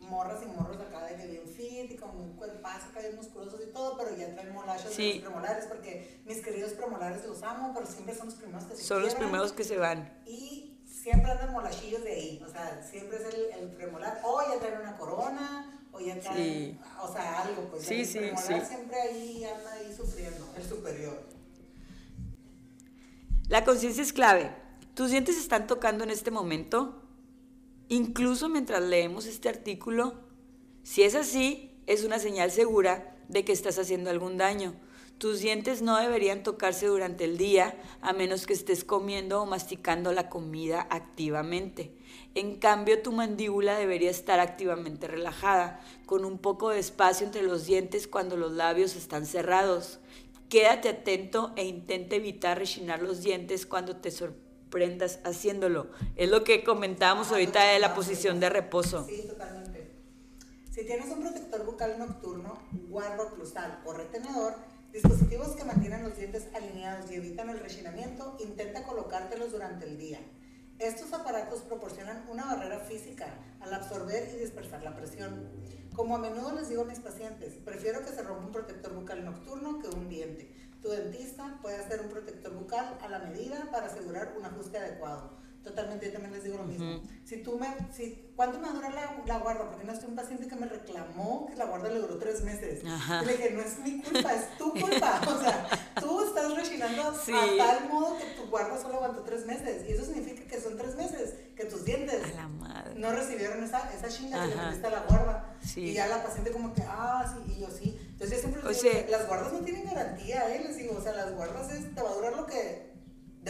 [0.00, 3.60] morras y morros acá de que bien fit y con un cuerpazo acá bien musculosos
[3.62, 5.08] y todo, pero ya traen molachos Sí.
[5.08, 8.76] de los premolares porque mis queridos premolares los amo, pero siempre son los primeros que
[8.76, 10.18] se Son los primeros que se van.
[10.24, 14.58] Y siempre andan molachillos de ahí, o sea, siempre es el, el premolar, o ya
[14.58, 16.78] traen una corona, o ya Sí.
[17.02, 18.74] o sea, algo, pues Sí, sí, premolar sí.
[18.74, 21.22] siempre ahí anda ahí sufriendo, el superior.
[23.48, 24.52] La conciencia es clave.
[24.94, 27.02] ¿Tus dientes están tocando en este momento?
[27.88, 30.14] Incluso mientras leemos este artículo.
[30.82, 34.74] Si es así, es una señal segura de que estás haciendo algún daño.
[35.18, 40.12] Tus dientes no deberían tocarse durante el día a menos que estés comiendo o masticando
[40.12, 41.92] la comida activamente.
[42.38, 47.66] En cambio, tu mandíbula debería estar activamente relajada, con un poco de espacio entre los
[47.66, 49.98] dientes cuando los labios están cerrados.
[50.48, 55.88] Quédate atento e intenta evitar rechinar los dientes cuando te sorprendas haciéndolo.
[56.14, 59.04] Es lo que comentábamos Ah, ahorita de la posición de reposo.
[59.04, 59.90] Sí, totalmente.
[60.70, 64.54] Si tienes un protector bucal nocturno, guarda oclusal o retenedor,
[64.92, 70.20] dispositivos que mantienen los dientes alineados y evitan el rechinamiento, intenta colocártelos durante el día.
[70.78, 73.26] Estos aparatos proporcionan una barrera física
[73.58, 75.48] al absorber y dispersar la presión.
[75.96, 79.24] Como a menudo les digo a mis pacientes, prefiero que se rompa un protector bucal
[79.24, 80.54] nocturno que un diente.
[80.80, 85.36] Tu dentista puede hacer un protector bucal a la medida para asegurar un ajuste adecuado.
[85.68, 87.00] Totalmente, yo también les digo lo mismo.
[87.24, 89.68] Si tú me, si, ¿cuánto me dura la, la guarda?
[89.68, 92.82] Porque no estoy un paciente que me reclamó que la guarda le duró tres meses.
[92.86, 93.22] Ajá.
[93.22, 95.20] Y le dije, no es mi culpa, es tu culpa.
[95.28, 95.68] O sea,
[96.00, 97.32] tú estás rechinando Sí.
[97.32, 99.84] a tal modo que tu guarda solo aguantó tres meses.
[99.88, 102.94] Y eso significa que son tres meses que tus dientes A la madre.
[102.96, 105.54] no recibieron esa, esa chinga que le metiste a la guarda.
[105.62, 105.80] Sí.
[105.82, 107.98] Y ya la paciente como que, ah, sí, y yo sí.
[108.12, 110.62] Entonces yo siempre les O digo sea- que las guardas no tienen garantía, ¿eh?
[110.64, 112.87] Les digo, o sea, las guardas es, te va a durar lo que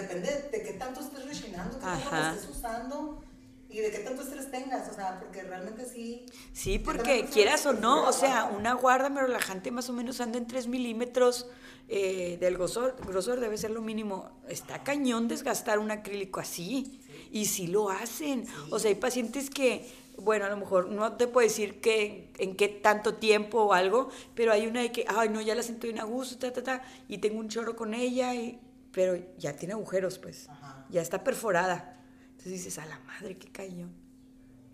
[0.02, 3.22] depende de qué tanto estés rellenando, qué tanto lo estés usando
[3.70, 6.24] y de qué tanto estrés tengas, o sea, porque realmente sí.
[6.52, 10.20] Sí, ¿qué porque quieras o no, o sea, una guarda me relajante más o menos
[10.20, 11.46] anda en 3 milímetros
[11.88, 14.30] eh, del grosor, grosor debe ser lo mínimo.
[14.48, 18.46] Está cañón desgastar un acrílico así, y sí lo hacen.
[18.70, 22.56] O sea, hay pacientes que, bueno, a lo mejor no te puedo decir que, en
[22.56, 25.86] qué tanto tiempo o algo, pero hay una de que, ay, no, ya la siento
[25.86, 28.58] bien a gusto, ta, ta, ta, y tengo un chorro con ella, y,
[28.98, 30.84] pero ya tiene agujeros, pues, Ajá.
[30.90, 31.96] ya está perforada.
[32.30, 33.94] Entonces dices, a la madre, qué cañón.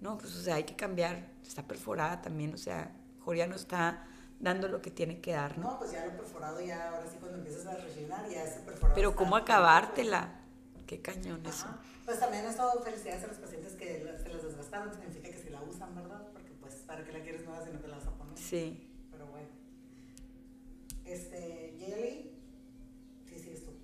[0.00, 1.28] No, pues, o sea, hay que cambiar.
[1.46, 4.06] Está perforada también, o sea, mejor ya no está
[4.40, 5.72] dando lo que tiene que dar, ¿no?
[5.72, 8.94] No, pues ya lo perforado, ya ahora sí cuando empiezas a rellenar, ya ese perforado.
[8.94, 10.40] Pero ¿cómo acabártela?
[10.87, 11.66] Qué cañón eso.
[12.06, 15.60] Pues también eso, felicidades a los pacientes que se las desgastaron, significa que si la
[15.60, 16.28] usan, ¿verdad?
[16.32, 18.38] Porque pues, ¿para qué la quieres nueva si no te la vas a poner?
[18.38, 18.88] Sí.
[19.10, 19.48] Pero bueno.
[21.04, 22.30] Este, Jelly,
[23.28, 23.74] sí, sí, es tú.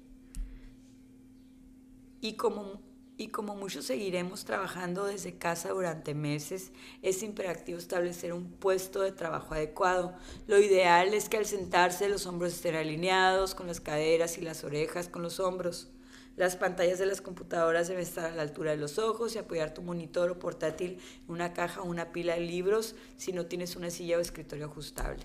[2.20, 2.80] Y como,
[3.16, 9.12] y como muchos seguiremos trabajando desde casa durante meses, es imperativo establecer un puesto de
[9.12, 10.14] trabajo adecuado.
[10.46, 14.64] Lo ideal es que al sentarse los hombros estén alineados con las caderas y las
[14.64, 15.90] orejas con los hombros.
[16.37, 19.74] Las pantallas de las computadoras deben estar a la altura de los ojos y apoyar
[19.74, 23.76] tu monitor o portátil en una caja o una pila de libros si no tienes
[23.76, 25.24] una silla o escritorio ajustable.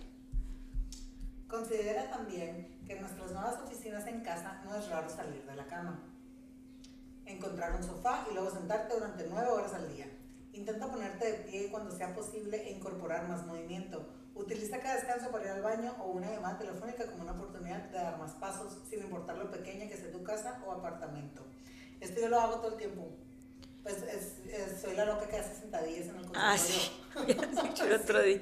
[1.48, 5.66] Considera también que en nuestras nuevas oficinas en casa no es raro salir de la
[5.68, 6.15] cama.
[7.26, 10.08] Encontrar un sofá y luego sentarte durante nueve horas al día.
[10.54, 14.08] Intenta ponerte de pie cuando sea posible e incorporar más movimiento.
[14.36, 17.94] Utiliza cada descanso para ir al baño o una llamada telefónica como una oportunidad de
[17.98, 21.46] dar más pasos, sin importar lo pequeña que sea tu casa o apartamento.
[22.00, 23.08] Esto yo lo hago todo el tiempo.
[23.84, 26.50] Pues es- es- soy la loca que hace sentadillas en el consultorio.
[26.50, 26.92] Ah, sí,
[27.86, 28.40] el otro día.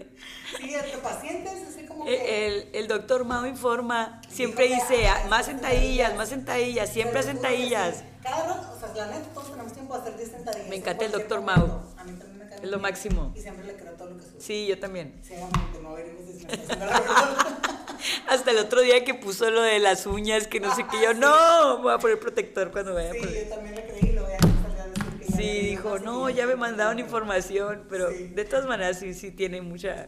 [0.57, 2.13] Sí, entre pacientes, así como que...
[2.15, 6.89] Eh, El, el doctor Mao informa, siempre dice, ah, "Ah, más sentadillas, más sentadillas".
[6.89, 8.03] siempre sentadillas.
[8.23, 8.29] Sí.
[8.29, 10.67] Cada rato, o sea, la neta, todos tenemos tiempo de hacer 10 sentadillas.
[10.69, 11.41] Me en encanta el momento.
[11.41, 11.83] Mau.
[11.97, 13.33] A mí también me cae Es lo máximo.
[13.35, 14.39] Y siempre le creo todo lo que sube.
[14.41, 15.21] Sí, yo también.
[15.81, 17.57] No está haciendo la verdad.
[18.27, 21.09] Hasta el otro día que puso lo de las uñas, que no sé qué, yo,
[21.09, 21.19] Ah, sí.
[21.19, 23.29] no, voy a poner protector cuando vaya Sí, por...
[23.33, 24.37] yo también le creí y lo voy a
[25.37, 27.05] Sí, dijo, no, ya me mandaron oportunidad".
[27.05, 28.27] información, pero Sí.
[28.27, 30.07] de todas maneras sí, sí tiene mucha...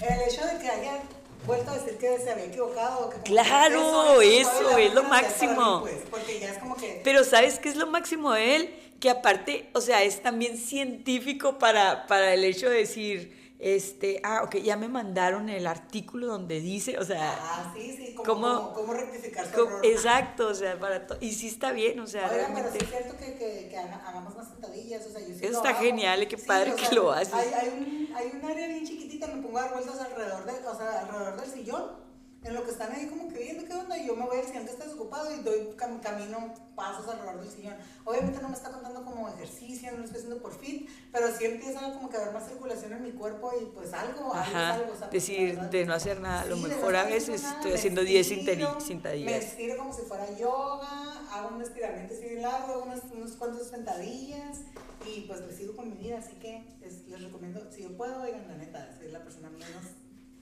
[0.00, 1.02] El hecho de que haya
[1.44, 3.10] vuelto a decir que se había equivocado.
[3.10, 5.80] Que Claro, es eso, la es lo máximo.
[5.82, 7.00] pues, porque ya es como que...
[7.04, 8.74] Pero ¿sabes qué es lo máximo de él?
[9.00, 14.42] Que aparte, o sea, es también científico para, para el hecho de decir, este, ah,
[14.44, 18.54] ok, ya me mandaron el artículo donde dice, o sea, Ah, sí, sí, como, ¿Cómo-
[18.56, 19.80] como, cómo rectificar su error.
[19.86, 22.88] exacto, o sea, para to- y sí está bien, o sea, Oigan, pero sí es
[22.90, 25.70] cierto que, que, que haga- hagamos más sentadillas, o sea, yo sí Eso lo está
[25.70, 25.78] hago.
[25.80, 27.32] genial, y qué padre que lo haces.
[27.34, 30.52] Hay, hay, un, hay un área bien chiquitita, me pongo a dar vueltas alrededor, de,
[30.66, 32.05] o sea, alrededor del sillón,
[32.46, 34.46] en lo que están ahí como que viendo qué onda, y yo me voy al
[34.46, 37.74] sillón que está desocupado y doy cam- camino, pasos alrededor del sillón.
[38.04, 41.44] Obviamente no me está contando como ejercicio, no lo estoy haciendo por fit, pero sí
[41.44, 44.92] empieza como que a haber más circulación en mi cuerpo y pues algo, Ajá, algo.
[45.10, 45.70] decir, verdad.
[45.70, 48.74] de no hacer nada, lo no mejor a veces nada, estoy me haciendo 10 estiro,
[48.74, 49.44] Me sentadillas.
[49.44, 53.66] estiro como si fuera yoga, hago un estiramiento así de largo, hago unos, unos cuantos
[53.68, 54.58] sentadillas
[55.04, 58.22] y pues le sigo con mi vida, así que es- les recomiendo, si yo puedo,
[58.22, 59.84] oigan, la neta, soy la persona menos,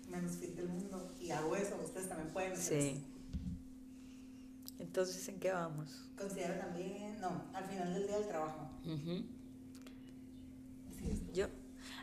[0.08, 2.96] menos fit del mundo y hago eso, ustedes también pueden hacer eso.
[2.96, 3.04] Sí.
[4.78, 6.08] Entonces, ¿en qué vamos?
[6.16, 8.70] Considera también, no, al final del día del trabajo.
[10.98, 11.32] Sí, esto.
[11.32, 11.46] Yo,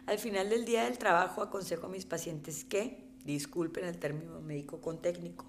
[0.06, 4.82] al final del día del trabajo, aconsejo a mis pacientes que, disculpen el término médico
[4.82, 5.46] con técnico,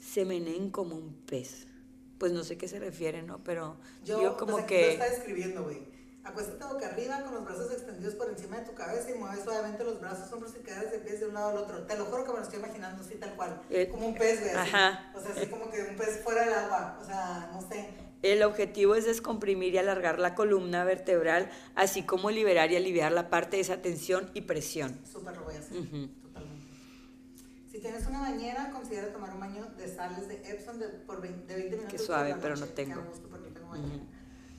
[0.00, 1.66] se meneen como un pez.
[2.18, 3.42] Pues no sé qué se refiere, ¿no?
[3.42, 4.86] Pero yo, como pues que...
[4.86, 5.93] lo está describiendo, güey.
[6.24, 9.84] Acuéstate boca arriba con los brazos extendidos por encima de tu cabeza y mueves suavemente
[9.84, 11.82] los brazos, hombros y caderas de pies de un lado al otro.
[11.82, 13.60] Te lo juro que me lo estoy imaginando así tal cual.
[13.68, 14.54] Eh, como un pez, güey.
[14.54, 15.12] ajá.
[15.14, 16.98] O sea, así como que un pez fuera del agua.
[17.00, 17.90] O sea, no sé.
[18.22, 23.28] El objetivo es descomprimir y alargar la columna vertebral, así como liberar y aliviar la
[23.28, 24.98] parte de esa tensión y presión.
[25.04, 25.76] Súper lo voy a hacer.
[26.22, 26.70] Totalmente.
[27.70, 31.46] Si tienes una bañera, considera tomar un baño de sales de Epsom de, por 20,
[31.46, 32.06] de 20 minutos.
[32.06, 33.02] suave, por la pero no tengo.
[33.02, 34.04] Qué gusto porque tengo bañera.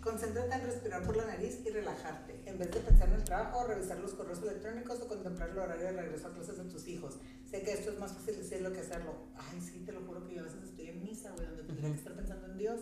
[0.06, 3.66] Concéntrate en respirar por la nariz y relajarte, en vez de pensar en el trabajo,
[3.66, 7.18] revisar los correos electrónicos o contemplar el horario de regreso a clases de tus hijos.
[7.50, 9.16] Sé que esto es más fácil decirlo que hacerlo.
[9.36, 11.90] Ay, sí, te lo juro que yo a veces estoy en misa, güey, donde tendría
[11.90, 12.82] que estar pensando en Dios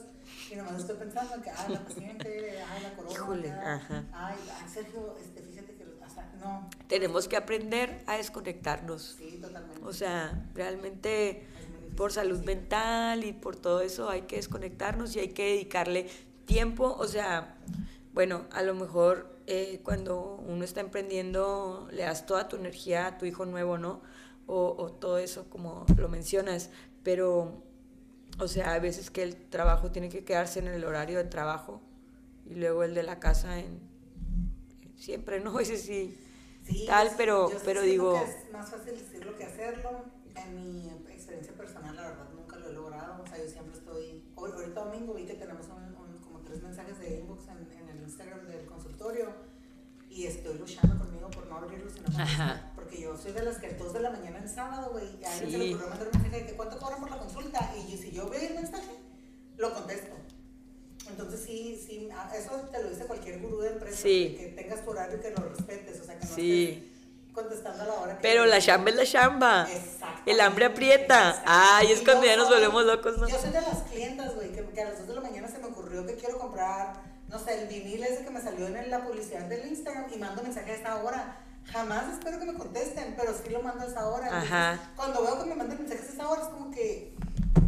[0.51, 3.13] y nomás estoy pensando en que, ay, la paciente, ay, la corona.
[3.13, 4.05] Híjole, ajá.
[4.11, 4.35] Ay,
[4.67, 9.15] Sergio, este, fíjate que, o sea, no, Tenemos que aprender a desconectarnos.
[9.17, 9.79] sí, totalmente.
[9.81, 11.47] O sea, realmente
[11.95, 16.09] por salud mental y por todo eso hay que desconectarnos y hay que dedicarle
[16.45, 16.95] tiempo.
[16.99, 17.57] O sea,
[18.13, 23.17] bueno, a lo mejor eh, cuando uno está emprendiendo le das toda tu energía a
[23.17, 24.01] tu hijo nuevo, ¿no?
[24.47, 26.69] O, o todo eso como lo mencionas,
[27.03, 27.63] pero
[28.39, 31.81] O sea, a veces que el trabajo tiene que quedarse en el horario de trabajo
[32.49, 33.79] y luego el de la casa en...
[34.97, 35.59] Siempre, ¿no?
[35.61, 36.17] Ese sí.
[36.65, 38.13] Sí, tal, yo- pero, yo pero digo...
[38.13, 40.05] que es más fácil decirlo que hacerlo.
[40.35, 43.21] En mi experiencia personal, la verdad, nunca lo he logrado.
[43.21, 44.23] O sea, yo siempre estoy.
[44.35, 45.92] hoy- Ahorita domingo vi que tenemos un-
[46.53, 49.33] tres mensajes de inbox en, en el Instagram del consultorio.
[50.09, 52.21] Y estoy luchando conmigo por no abrirlos contestar.
[52.27, 52.71] Ajá.
[52.75, 55.23] Porque yo soy de las que a 2 de la mañana en sábado, güey, y
[55.25, 55.57] a alguien se Sí.
[55.69, 57.73] le ocurrió mandar un mensaje de que cuánto cobran por la consulta.
[57.87, 58.91] Y si yo veo el mensaje,
[59.57, 60.13] lo contesto.
[61.09, 64.35] Entonces sí, sí, a- eso te lo dice cualquier gurú de empresa, Sí.
[64.37, 66.69] que tengas tu horario y que lo respetes, o sea, que no Sí.
[66.69, 68.21] estés contestando a la hora que...
[68.21, 69.67] Pero la chamba es la chamba.
[69.69, 71.41] Exactamente, El hambre aprieta.
[71.47, 73.27] Ay, es cuando ya nos volvemos locos, ¿no?
[73.27, 75.57] Yo soy de las clientas, güey, que, que a las 2 de la mañana se
[75.57, 75.62] me
[75.93, 79.45] ocurrió que quiero comprar, no sé, el vinil ese que me salió en la publicidad
[79.45, 81.37] del Instagram y mando mensaje a esa hora.
[81.71, 84.25] Jamás espero que me contesten, pero sí lo mando a esa hora.
[84.27, 84.87] Entonces.
[84.95, 87.13] Cuando veo que me mandan mensajes a esa hora, es como que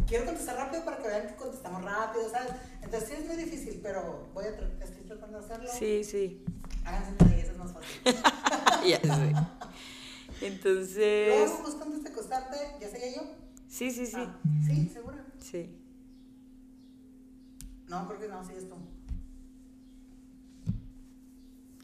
[0.07, 2.51] quiero contestar rápido para que vean que contestamos rápido, ¿sabes?
[2.82, 5.69] Entonces sí es muy difícil, pero voy a tra- estoy tratando de hacerlo.
[5.71, 6.43] Sí, sí.
[6.84, 8.89] Háganse una eso es más fácil.
[8.89, 10.45] ya sé.
[10.45, 11.28] Entonces...
[11.28, 13.21] Luego, justo antes de acostarte, ¿ya seguía yo?
[13.69, 14.13] Sí, sí, sí.
[14.17, 15.23] Ah, sí, segura.
[15.39, 15.82] Sí.
[17.88, 18.75] No, creo que no, sigues tú.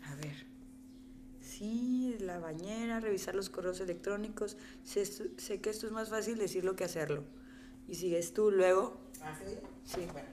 [0.06, 0.46] A ver.
[1.40, 4.58] Sí, la bañera, revisar los correos electrónicos.
[4.84, 7.24] Sé, sé que esto es más fácil decirlo que hacerlo.
[7.88, 8.98] Y sigues tú luego.
[9.22, 9.60] ¿Ah, yo?
[9.86, 10.08] Sí.
[10.12, 10.28] Bueno.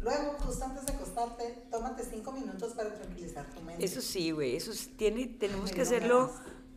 [0.00, 3.84] Luego, justo antes de acostarte, tómate cinco minutos para tranquilizar tu mente.
[3.84, 4.54] Eso sí, güey.
[4.54, 6.32] Eso es- tiene, tenemos Ay, que no hacerlo.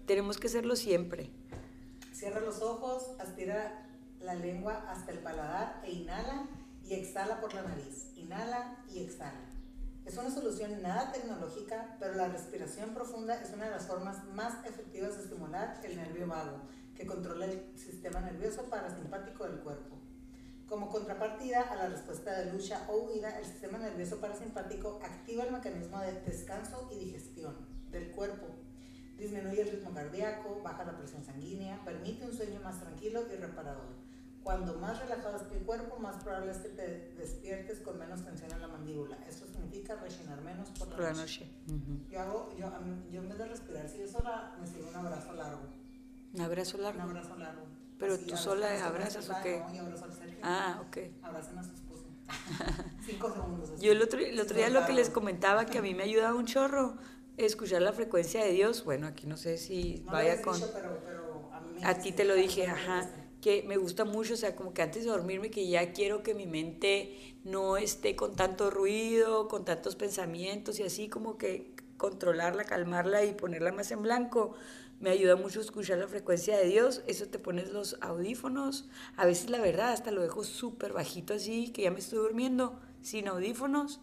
[0.07, 1.29] Tenemos que hacerlo siempre.
[2.11, 3.87] Cierra los ojos, aspira
[4.19, 6.47] la lengua hasta el paladar e inhala
[6.91, 8.11] y exhala por la nariz.
[8.17, 9.39] Inhala y exhala.
[10.03, 14.65] Es una solución nada tecnológica, pero la respiración profunda es una de las formas más
[14.65, 16.63] efectivas de estimular el nervio vago,
[16.93, 19.95] que controla el sistema nervioso parasimpático del cuerpo.
[20.67, 25.53] Como contrapartida a la respuesta de lucha o huida, el sistema nervioso parasimpático activa el
[25.53, 27.55] mecanismo de descanso y digestión
[27.89, 28.47] del cuerpo.
[29.17, 34.11] Disminuye el ritmo cardíaco, baja la presión sanguínea, permite un sueño más tranquilo y reparador.
[34.43, 38.51] Cuando más relajado esté el cuerpo, más probable es que te despiertes con menos tensión
[38.51, 39.17] en la mandíbula.
[39.29, 41.45] Esto significa rechinar menos por la, Por la noche.
[41.67, 41.83] noche.
[42.09, 44.85] Yo hago, yo, a mí- yo en vez de respirar, si yo sola, me sirve
[44.89, 45.61] un abrazo largo.
[46.33, 47.01] Un abrazo Un largo.
[47.03, 47.61] abrazo largo.
[47.99, 49.59] Pero Así, tú sola abrazas o esposa, qué?
[49.59, 50.39] No, yo abrazo al Sergio.
[50.41, 50.97] Ah, ok.
[51.21, 52.05] Abracen a su esposo.
[53.05, 53.69] Cinco segundos.
[53.71, 53.85] así.
[53.85, 56.33] Yo el otro, el otro día lo que les comentaba que a mí me ayuda
[56.33, 56.95] un chorro
[57.37, 58.83] escuchar la frecuencia de Dios.
[58.85, 60.55] Bueno, aquí no sé si No vaya con...
[60.55, 61.49] dicho, pero, pero
[61.83, 63.20] a, A ti te lo "Ay, dije, ajá, dijiste".
[63.41, 66.33] Que me gusta mucho, o sea, como que antes de dormirme, que ya quiero que
[66.33, 72.63] mi mente no esté con tanto ruido, con tantos pensamientos y así como que controlarla,
[72.65, 74.53] calmarla y ponerla más en blanco.
[74.99, 77.01] Me ayuda mucho escuchar la frecuencia de Dios.
[77.07, 78.87] Eso te pones los audífonos.
[79.17, 82.79] A veces, la verdad, hasta lo dejo súper bajito así, que ya me estoy durmiendo,
[83.01, 83.99] sin audífonos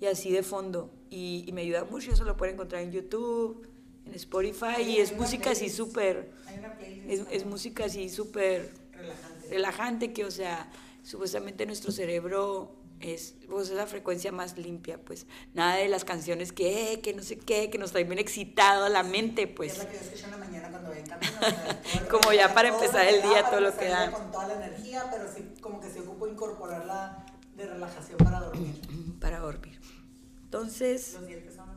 [0.00, 0.90] y así de fondo.
[1.10, 2.12] Y, me ayuda mucho.
[2.12, 3.66] Eso lo pueden encontrar en YouTube,
[4.06, 4.82] en Spotify.
[4.84, 9.48] Y es música así súper Hay una playlist es, es música así súper relajante.
[9.50, 10.70] relajante que, o sea,
[11.02, 15.26] supuestamente nuestro cerebro es, pues, es la frecuencia más limpia, pues.
[15.54, 18.84] Nada de las canciones que, eh, que no sé qué, que nos traen bien excitado
[18.84, 19.78] a la mente, Es pues.
[19.78, 21.32] la que yo escucho en la mañana cuando voy en camino.
[21.36, 24.10] o sea, Como ya para empezar el día, todo lo que da.
[24.12, 27.26] Con toda la energía, pero sí, como que se ocupo incorporarla
[27.56, 28.80] de relajación para dormir.
[29.20, 29.78] Para dormir.
[30.44, 31.71] Entonces, Los dientes son.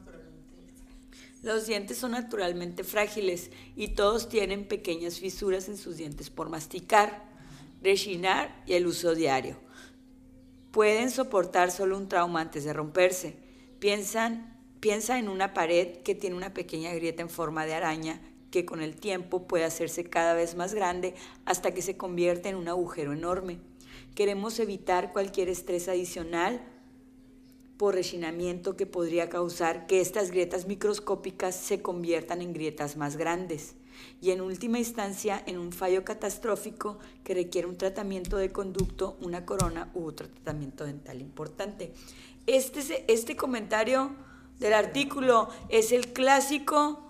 [1.46, 7.24] Los dientes son naturalmente frágiles y todos tienen pequeñas fisuras en sus dientes por masticar,
[7.84, 9.56] rechinar y el uso diario.
[10.72, 13.38] Pueden soportar solo un trauma antes de romperse.
[13.80, 18.20] Piensa en una pared que tiene una pequeña grieta en forma de araña
[18.50, 21.14] que con el tiempo puede hacerse cada vez más grande
[21.46, 23.60] hasta que se convierte en un agujero enorme.
[24.16, 26.60] Queremos evitar cualquier estrés adicional
[27.78, 33.76] por rechinamiento que podría causar que estas grietas microscópicas se conviertan en grietas más grandes
[34.22, 39.46] y en última instancia en un fallo catastrófico que requiere un tratamiento de conducto, una
[39.46, 41.92] corona u otro tratamiento dental importante.
[42.46, 44.16] Este, es- este comentario
[44.60, 47.02] del artículo es el clásico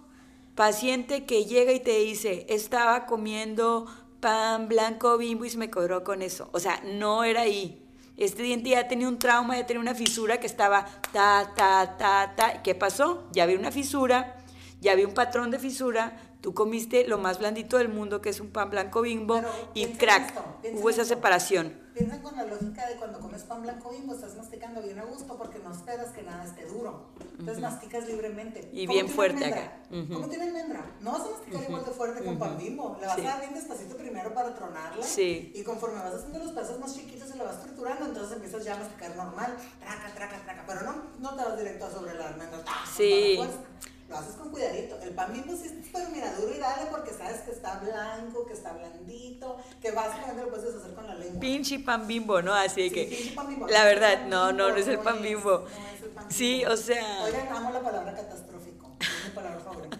[0.55, 3.85] paciente que llega y te dice, estaba comiendo
[4.19, 6.49] pan blanco bimbo y se me cobró con eso.
[6.53, 7.84] O sea, no era ahí.
[8.17, 12.33] Este diente ya tenía un trauma, ya tenía una fisura que estaba ta, ta, ta,
[12.35, 12.63] ta.
[12.63, 13.27] ¿Qué pasó?
[13.31, 14.37] Ya había una fisura,
[14.79, 18.39] ya había un patrón de fisura, Tú comiste lo más blandito del mundo, que es
[18.39, 20.27] un pan blanco bimbo, Pero y crack.
[20.27, 20.43] esto,
[20.79, 21.15] Hubo esa esto.
[21.15, 21.73] separación.
[21.95, 25.35] Piensa con la lógica de cuando comes pan blanco bimbo, estás masticando bien a gusto
[25.39, 27.07] porque no esperas que nada esté duro.
[27.39, 28.69] Entonces masticas libremente.
[28.71, 29.63] Y ¿Cómo bien fuerte almendra?
[29.65, 29.83] acá.
[29.89, 30.13] Ujú.
[30.13, 30.85] ¿Cómo tiene almendra?
[31.01, 32.95] No vas a masticar igual de fuerte con pan bimbo.
[33.01, 33.21] Le vas Sí.
[33.21, 35.03] a dar bien despacito primero para tronarla.
[35.03, 35.51] Sí.
[35.55, 38.75] Y conforme vas haciendo los pedazos más chiquitos y lo vas triturando, entonces empiezas ya
[38.75, 39.57] a masticar normal.
[39.79, 40.63] Traca, traca, traca.
[40.67, 42.59] Pero no, no te vas directo sobre la almendra.
[42.63, 43.39] con Sí.
[44.07, 44.99] Lo haces con cuidadito.
[45.01, 48.45] El pan bimbo sí es pero mira, duro y dale porque sabes que está blanco,
[48.45, 51.39] que está blandito, que básicamente lo puedes deshacer con la lengua.
[51.39, 52.53] Pinche pan bimbo, ¿no?
[52.53, 53.67] Así Sí, que, pinche pan bimbo.
[53.67, 55.51] la No es verdad, no, no, no es el pan es, bimbo.
[55.59, 56.73] no es el pan Sí, bimbo.
[56.73, 58.95] o sea, Oigan, amo la palabra catastrófico.
[58.99, 59.97] Es mi palabra favorita.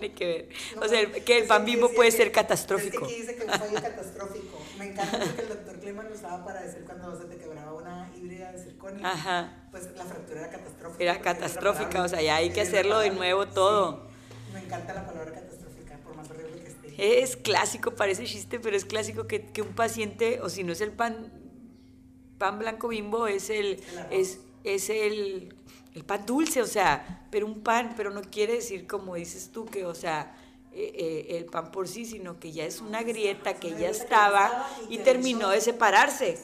[0.00, 0.48] Tiene que ver.
[0.76, 3.06] No, O sea, que el pan bimbo puede que- ser catastrófico.
[3.06, 4.58] Es que dice que un fallo catastrófico.
[4.78, 8.10] Me encanta porque el doctor Kliman lo usaba para decir cuando se te quebraba una
[8.16, 9.06] híbrida de circonio.
[9.06, 9.66] Ajá.
[9.70, 11.02] Pues la fractura era catastrófica.
[11.04, 12.06] Era catastrófica, irreparable.
[12.06, 14.08] o sea, ya hay que hacerlo de nuevo todo.
[14.48, 14.54] Sí.
[14.54, 17.22] Me encanta la palabra catastrófica, por más horrible que esté.
[17.22, 20.80] Es clásico, parece chiste, pero es clásico que, que un paciente, o si no es
[20.80, 21.32] el pan,
[22.38, 23.80] pan blanco bimbo, es el,
[24.10, 25.54] El es, es el,
[25.94, 29.66] el pan dulce, o sea, pero un pan, pero no quiere decir como dices tú,
[29.66, 30.34] que, o sea,
[30.72, 33.78] eh, eh, el pan por sí, sino que ya es una grieta que una ya
[33.78, 36.38] grieta que ya estaba y terminó de separarse.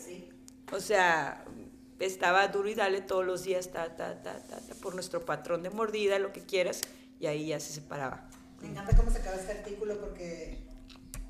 [0.72, 1.44] O sea,
[2.00, 5.70] estaba duro y dale todos los días, ta, ta, ta, ta, por nuestro patrón de
[5.70, 6.80] mordida, lo que quieras,
[7.20, 8.28] y ahí ya se separaba.
[8.60, 10.66] Me encanta cómo se acaba este artículo porque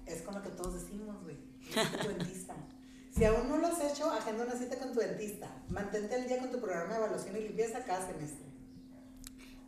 [0.06, 1.36] es con lo que todos decimos, güey.
[1.70, 2.46] Es.
[3.16, 5.48] Si aún no lo has hecho, agenda una cita con tu dentista.
[5.70, 8.44] Mantente al día con tu programa de evaluación y limpieza cada semestre.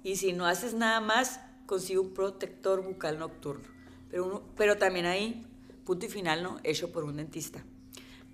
[0.03, 3.65] Y si no haces nada más, consigue un protector bucal nocturno.
[4.11, 5.47] Pero, uno- pero también ahí,
[5.85, 6.59] punto y final, ¿no?
[6.63, 7.65] Hecho por un dentista.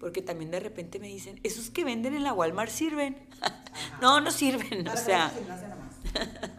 [0.00, 3.16] Porque también de repente me dicen, ¿esos que venden en la Walmart sirven?
[4.02, 5.32] no, no sirven, o Para que sea.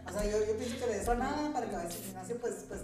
[0.06, 2.38] O sea, yo, yo pienso que de eso a nada, para que vayas al gimnasio,
[2.40, 2.80] pues, pues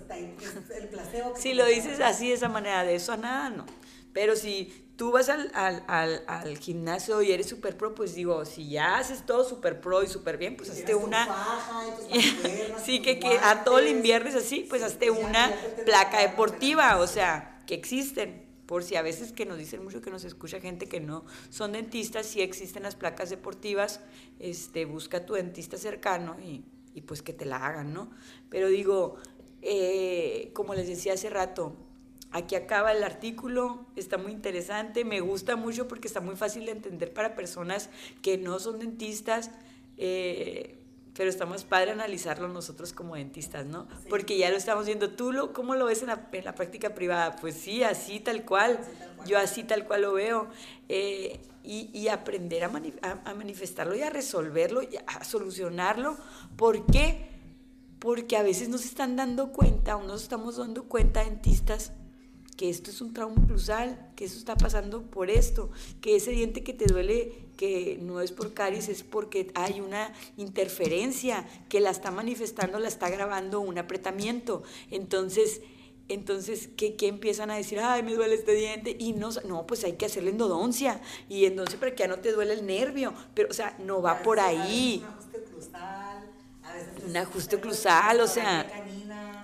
[0.76, 1.32] el placebo.
[1.34, 3.64] que si lo dices así, de esa manera, de eso a nada, no.
[4.12, 8.44] Pero si tú vas al, al, al, al gimnasio y eres super pro, pues digo,
[8.44, 11.26] si ya haces todo super pro y super bien, pues hazte una...
[11.26, 11.82] faja
[12.84, 16.20] sí, que, que a todo el invierno es así, pues hazte ya- una ya placa
[16.20, 18.46] deportiva, o sea, que existen.
[18.66, 21.72] Por si a veces que nos dicen mucho que nos escucha gente que no son
[21.72, 23.98] dentistas, sí existen las placas deportivas,
[24.38, 28.12] este, busca tu dentista cercano y, y pues que te la hagan, ¿no?
[28.50, 29.16] Pero digo,
[29.62, 31.74] eh, como les decía hace rato,
[32.32, 36.72] aquí acaba el artículo, está muy interesante, me gusta mucho porque está muy fácil de
[36.72, 37.90] entender para personas
[38.22, 39.50] que no son dentistas,
[39.98, 40.78] eh,
[41.14, 43.86] pero está más padre analizarlo nosotros como dentistas, ¿no?
[44.08, 45.10] Porque ya lo estamos viendo.
[45.10, 47.36] ¿Tú lo, cómo lo ves en la, en la práctica privada?
[47.36, 48.78] Pues sí, así tal cual.
[48.78, 49.28] Tal cual.
[49.28, 50.48] Yo así tal cual lo veo.
[50.88, 56.16] Eh, y, y aprender a, mani- a- a manifestarlo y a resolverlo y a solucionarlo.
[56.56, 57.28] ¿Por qué?
[57.98, 61.92] Porque a veces no se están dando cuenta o no nos estamos dando cuenta, dentistas,
[62.62, 66.62] que esto es un trauma oclusal, que eso está pasando por esto, que ese diente
[66.62, 71.90] que te duele, que no es por caries, es porque hay una interferencia que la
[71.90, 74.62] está manifestando, la está grabando un apretamiento.
[74.92, 75.60] Entonces,
[76.08, 77.80] entonces, ¿qué, qué empiezan a decir?
[77.80, 78.94] Ay, me duele este diente.
[78.96, 81.00] Y no, no, pues hay que hacerle endodoncia.
[81.28, 83.12] Y entonces, para que ya no te duele el nervio.
[83.34, 85.02] Pero, o sea, no va por ahí.
[85.04, 85.38] Un ajuste
[86.62, 88.70] a veces Un ajuste oclusal, o sea,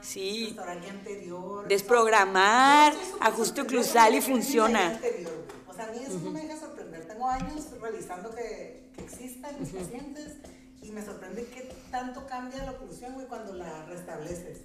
[0.02, 0.46] sí.
[0.46, 1.68] restaurante anterior.
[1.68, 4.90] Desprogramar, ajuste oclusal y funciona.
[4.90, 5.44] anterior.
[5.68, 7.06] O sea, a mí eso no me deja sorprender.
[7.06, 10.34] Tengo años realizando que, que existan mis pacientes
[10.82, 14.58] y me sorprende qué tanto cambia la oclusión, güey, cuando la restableces.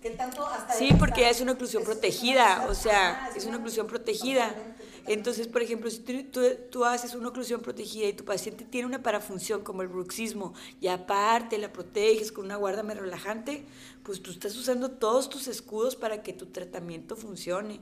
[0.00, 3.44] ¿Qué tanto hasta Sí, porque es una oclusión es- protegida, ajá, o sea, ajá, es
[3.46, 4.48] una oclusión protegida.
[4.48, 4.84] totalmente.
[5.06, 9.62] Entonces, por ejemplo, si tú, haces una oclusión protegida y tu paciente tiene una parafunción
[9.62, 13.66] como el bruxismo y aparte la proteges con una guárdame relajante,
[14.02, 17.80] pues tú estás usando todos tus escudos para que tu tratamiento funcione.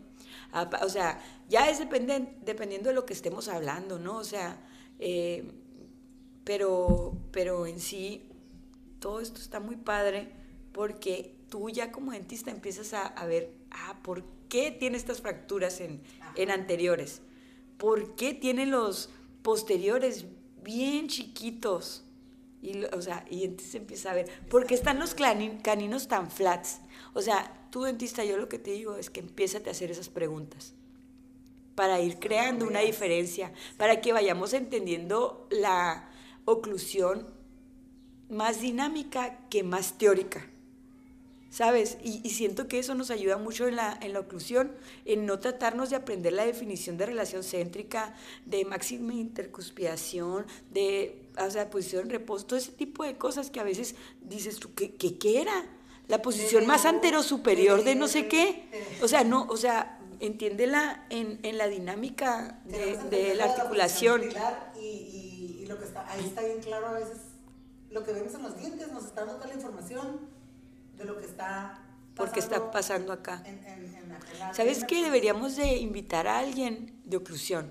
[0.83, 4.17] O sea, ya es dependiendo de lo que estemos hablando, ¿no?
[4.17, 4.61] O sea,
[4.99, 5.51] eh,
[6.45, 8.29] pero, pero en sí
[8.99, 10.33] todo esto está muy padre
[10.73, 15.81] porque tú ya como dentista empiezas a, a ver, ah, ¿por qué tiene estas fracturas
[15.81, 16.03] en,
[16.37, 17.23] en anteriores?
[17.79, 19.11] ¿Por qué tiene los
[19.43, 20.27] posteriores
[20.63, 22.05] bien chiquitos?
[22.61, 26.81] Y, o sea, y entonces empieza a ver, ¿por qué están los caninos tan flats?
[27.13, 30.09] O sea, tú dentista, yo lo que te digo es que empiézate a hacer esas
[30.09, 30.75] preguntas
[31.75, 36.09] para ir creando una diferencia, para que vayamos entendiendo la
[36.45, 37.27] oclusión
[38.29, 40.52] más dinámica que más teórica.
[41.53, 41.99] ¿Sabes?
[42.03, 44.73] Y, y siento que eso nos ayuda mucho en la, en la oclusión,
[45.05, 48.15] en no tratarnos de aprender la definición de relación céntrica,
[48.47, 53.61] de máxima intercuspidación, de o sea, posición en reposo, todo ese tipo de cosas que
[53.61, 55.67] a veces dices tú, ¿qué, qué, qué era?
[56.09, 58.69] la posición más antero superior de no sé qué.
[59.03, 64.23] O sea, no, o sea, entiéndela en, en la dinámica de, de la articulación.
[64.79, 67.19] Y, y, y, lo que está, ahí está bien claro a veces,
[67.91, 70.21] lo que vemos en los dientes nos está dando toda la información
[70.97, 71.83] de lo que está
[72.15, 73.43] porque está pasando acá.
[73.47, 75.03] En, en, en ¿Sabes qué?
[75.03, 77.71] Deberíamos de invitar a alguien de oclusión.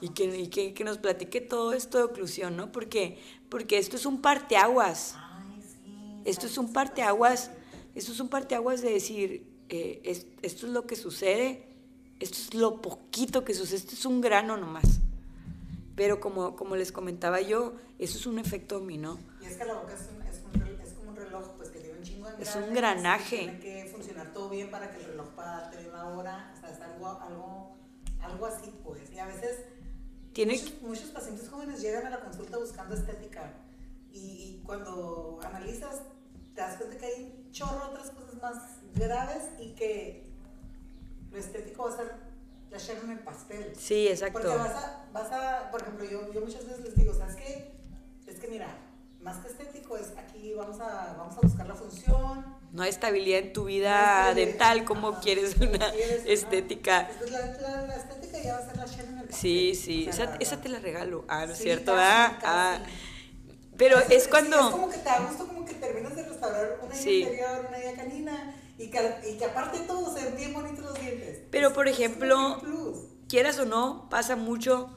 [0.00, 2.70] Y que, y que, que, nos platique todo esto de oclusión, ¿no?
[2.70, 3.18] Porque,
[3.48, 5.14] porque esto es un parteaguas.
[5.16, 7.50] Ay, sí, esto es un parteaguas.
[7.94, 11.66] Esto es un parteaguas de decir, eh, es, esto es lo que sucede,
[12.20, 15.00] esto es lo poquito que sucede, esto es un grano nomás.
[15.94, 19.18] Pero como, como les comentaba yo, eso es un efecto dominó.
[19.40, 20.25] Y es que la boca es, un,
[22.36, 23.38] un Es un granaje.
[23.38, 26.70] Tiene que funcionar todo bien para que el reloj pueda tener la hora, o sea,
[26.70, 27.76] es algo, algo,
[28.20, 29.10] algo así, pues.
[29.12, 29.64] Y a veces
[30.32, 30.54] tiene...
[30.54, 33.52] muchos, muchos pacientes jóvenes llegan a la consulta buscando estética.
[34.12, 36.02] Y, y cuando analizas,
[36.54, 38.56] te das cuenta que hay un chorro de otras cosas más
[38.94, 40.26] graves y que
[41.30, 42.12] lo estético va a ser
[42.70, 43.72] la cherry en el pastel.
[43.76, 44.40] Sí, exacto.
[44.40, 47.72] Porque vas a, vas a por ejemplo, yo, yo muchas veces les digo, ¿sabes qué?
[48.26, 48.66] Es que mira,
[49.26, 52.56] más que estético es aquí vamos a, vamos a buscar la función.
[52.72, 55.20] No hay estabilidad en tu vida No dental, como Ajá.
[55.20, 57.08] quieres una quieres, estética.
[57.10, 59.32] Entonces la, la, la estética ya va a ser la en el.
[59.34, 61.24] Sí, sí, O sea, esa, esa te la regalo.
[61.28, 61.92] Ah, ¿no es Sí, cierto?
[61.92, 62.82] casi, ah, casi.
[62.82, 62.86] ah.
[63.76, 64.58] Pero Sí, es sí, cuando...
[64.58, 67.10] es como que te da gusto como que terminas de restaurar una Sí.
[67.22, 70.54] idea anterior, una idea canina, y que, y que aparte de todo se ven bien
[70.54, 71.40] bonitos los dientes.
[71.50, 72.62] Pero, Es- por es ejemplo,
[73.28, 74.96] quieras o no, pasa mucho,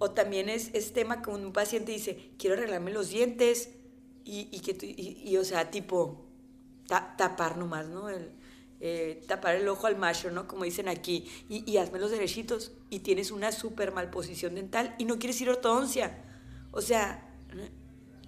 [0.00, 3.70] o también es, es tema que un paciente dice, quiero arreglarme los dientes,
[4.24, 6.26] y, y que y, o sea, tipo,
[6.88, 8.08] ta- tapar nomás, ¿no?
[8.10, 8.32] El,
[8.80, 10.48] eh, tapar el ojo al macho, ¿no?
[10.48, 15.04] Como dicen aquí, y, y hazme los derechitos, y tienes una súper malposición dental, y
[15.06, 16.24] no quieres ir a ortodoncia.
[16.72, 17.28] O sea,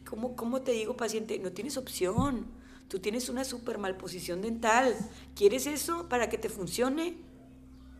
[0.09, 1.39] ¿cómo, ¿cómo te digo, paciente?
[1.39, 2.47] No tienes opción.
[2.89, 4.95] Tú tienes una súper malposición dental.
[5.35, 7.17] ¿Quieres eso para que te funcione?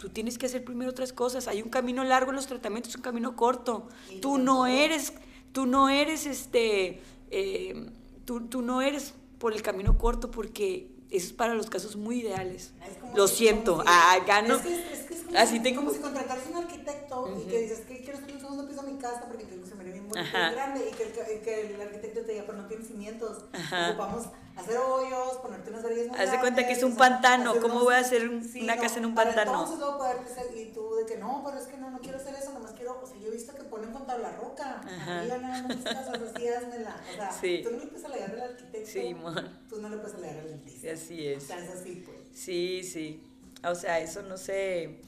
[0.03, 1.47] Tú tienes que hacer primero otras cosas.
[1.47, 3.87] Hay un camino largo en los tratamientos, un camino corto.
[4.21, 5.13] Tú no eres,
[5.53, 7.01] tú no eres este,
[7.31, 7.87] eh,
[8.25, 12.19] tú, tú no eres por el camino corto porque eso es para los casos muy
[12.19, 12.73] ideales.
[13.15, 14.17] Lo siento, como si- ah.
[14.19, 17.39] Es que es, es que es como, Así si, tengo- como si contrataras un arquitecto
[17.41, 19.69] y que dices que quiero hacer un segundo piso a mi casa porque quiero que
[19.69, 20.51] se me vea bien bonito Ajá.
[20.51, 23.45] y grande y que, el, que el arquitecto te diga, pero no tiene cimientos.
[23.53, 23.91] Ajá.
[23.91, 24.25] Ocupamos
[24.57, 27.53] hacer hoyos, ponerte unas varillas más Haz de cuenta que es un o sea, pantano,
[27.61, 29.53] ¿cómo unos- voy a hacer un- una casa en un pantano?
[29.53, 32.19] Entonces luego poder hacer, y tú de que no, pero es que no, no quiero
[32.19, 35.39] hacer eso, nomás quiero, o sea, yo he visto que ponen con tabla roca, nada
[35.39, 37.01] más casas así, házmela.
[37.13, 37.61] O sea, Sí.
[37.65, 39.35] tú no le puedes alegar al arquitecto, Sí, mon.
[39.69, 40.93] tú no le puedes alegar al dentista.
[40.93, 41.45] Así es.
[41.45, 42.17] O sea, es así, pues.
[42.39, 43.23] Sí, sí.
[43.65, 45.01] O sea, eso no sé,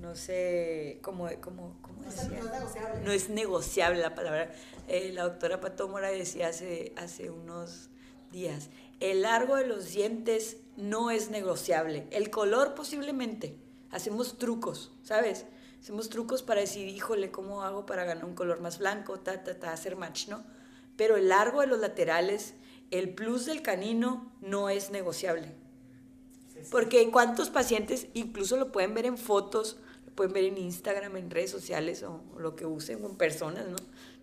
[0.00, 2.28] no sé, ¿cómo, cómo, cómo No decía?
[2.28, 3.00] no es negociable.
[3.04, 4.50] No es negociable la palabra.
[4.88, 7.88] Eh, la doctora Pato Mora decía hace, hace unos
[8.36, 8.68] días,
[9.00, 12.06] el largo de los dientes no es negociable.
[12.10, 13.56] El color posiblemente.
[13.90, 15.46] Hacemos trucos, ¿sabes?
[15.80, 19.20] Hacemos trucos para decir, híjole, ¿cómo hago para ganar un color más blanco?
[19.20, 20.44] Ta, ta, ta, hacer match, ¿no?
[20.96, 22.54] Pero el largo de los laterales,
[22.90, 25.52] el plus del canino no es negociable.
[26.70, 31.30] Porque cuántos pacientes, incluso lo pueden ver en fotos, lo pueden ver en Instagram, en
[31.30, 33.76] redes sociales o, o lo que usen, o en personas, ¿no?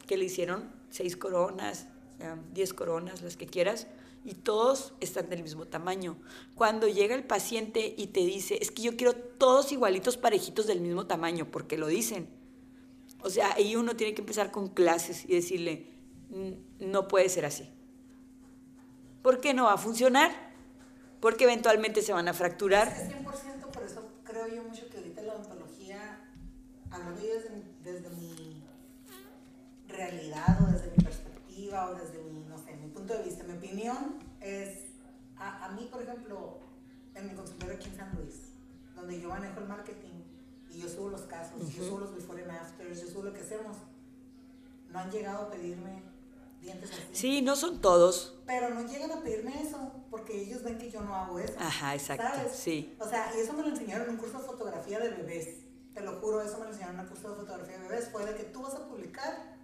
[0.06, 1.88] Que le hicieron seis coronas,
[2.20, 3.88] eh, diez coronas, las que quieras,
[4.26, 6.18] y todos están del mismo tamaño.
[6.56, 10.82] Cuando llega el paciente y te dice, es que yo quiero todos igualitos, parejitos del
[10.82, 12.30] mismo tamaño, porque lo dicen.
[13.22, 15.88] O sea, ahí uno tiene que empezar con clases y decirle,
[16.30, 17.70] "Mm, no puede ser así.
[19.22, 20.32] ¿Por qué no va a funcionar?
[21.22, 22.90] Porque eventualmente se van a fracturar.
[22.90, 26.20] Es 100%, por eso creo yo mucho que ahorita la odontología,
[26.92, 28.62] hablando yo desde, desde mi
[29.88, 32.23] realidad o desde mi perspectiva o desde
[33.04, 34.78] punto de vista, mi opinión es,
[35.38, 36.60] a, a mí, por ejemplo,
[37.16, 38.36] en mi consultorio aquí en San Luis,
[38.96, 40.24] donde yo manejo el marketing
[40.70, 43.42] y yo subo los casos, yo subo los before and afters, yo subo lo que
[43.42, 43.76] hacemos,
[44.90, 46.02] no han llegado a pedirme
[46.62, 47.02] dientes así.
[47.12, 48.40] Sí, no son todos.
[48.46, 51.56] Pero no llegan a pedirme eso porque ellos ven que yo no hago eso.
[51.60, 52.54] Ajá, exacto, ¿sabes?
[52.56, 52.96] sí.
[53.00, 55.58] O sea, y eso me lo enseñaron en un curso de fotografía de bebés.
[55.94, 58.08] Te lo juro, eso me lo enseñaron en un curso de fotografía de bebés.
[58.10, 59.58] Fue de que tú vas a publicar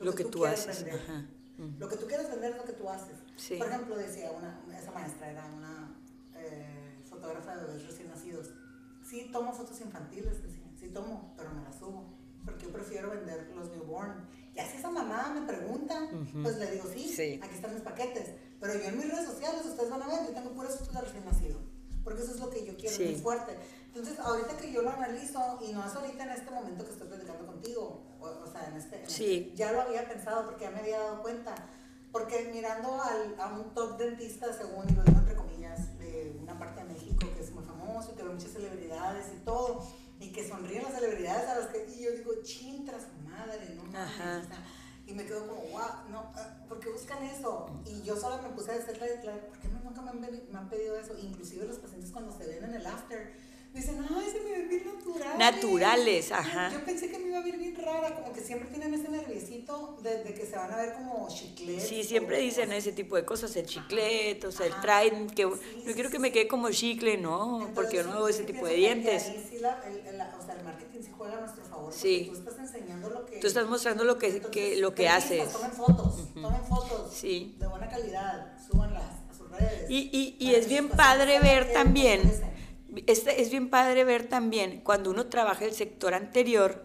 [0.00, 0.92] Lo que tú quieres haces.
[0.92, 1.24] Ajá.
[1.78, 3.16] Lo que tú quieres vender es lo que tú haces.
[3.36, 3.56] Sí.
[3.56, 5.94] Por ejemplo, decía una, esa maestra era una
[6.34, 8.50] eh, fotógrafa de bebés recién nacidos.
[9.06, 10.64] Sí tomo fotos infantiles, decía.
[10.78, 12.04] Sí tomo, pero me las subo.
[12.44, 14.26] Porque yo prefiero vender los newborn.
[14.54, 16.42] Y así esa mamá me pregunta, Ujú.
[16.42, 17.38] pues le digo, sí, Sí.
[17.42, 18.30] aquí están mis paquetes.
[18.58, 21.00] Pero yo en mis redes sociales, ustedes van a ver, yo tengo puras fotos de
[21.02, 21.58] recién nacido.
[22.02, 23.04] Porque eso es lo que yo quiero, Sí.
[23.04, 23.58] muy fuerte.
[23.92, 27.08] Entonces, ahorita que yo lo analizo, y no es ahorita en este momento que estoy
[27.08, 29.46] platicando contigo, o, o sea, en este, en Sí.
[29.48, 31.54] este- ya lo había pensado porque ya me había dado cuenta.
[32.12, 36.82] Porque mirando al, a un top dentista, según lo digo entre comillas, de una parte
[36.84, 39.84] de México que es muy famoso que ve muchas celebridades y todo,
[40.20, 43.98] y que sonríen las celebridades a las que, y yo digo, chintra su madre, ¿no?
[43.98, 44.42] Ajá.
[45.06, 47.68] Y me quedo como, wow, no, ah, ¿por qué buscan eso?
[47.84, 49.08] Y yo sola me puse a decirle,
[49.48, 51.16] ¿por qué nunca me han, me han pedido eso?
[51.18, 53.34] Inclusive los pacientes cuando se ven en el after,
[53.74, 55.38] dicen, ay, se me ven bien naturales.
[55.38, 56.70] Naturales, ajá.
[56.72, 59.98] Yo, pensé que me iba a ver bien rara, como que siempre tienen ese nerviosito
[60.02, 61.88] de, de que se van a ver como chicletes.
[61.88, 65.48] Sí, siempre dicen ese tipo de cosas, el chicleto, o sea, el traen, que
[65.84, 68.66] Sí, quiero que me quede como chicle, no, Entonces, porque yo no hago ese tipo
[68.66, 69.28] de dientes.
[69.28, 71.92] ahí sí la- el, la- o sea, el marketing sí juega a nuestro favor.
[71.92, 72.30] Sí.
[72.32, 73.36] Tú estás enseñando lo que.
[73.38, 75.52] Tú estás mostrando lo que, Entonces, que, lo que haces.
[75.52, 77.54] Tomen fotos, tomen fotos Sí.
[77.58, 79.88] de buena calidad, súbanlas a sus redes.
[79.90, 82.20] Y, y, y es bien padre ver también.
[83.06, 86.84] Este, es bien padre ver también cuando uno trabaja el sector anterior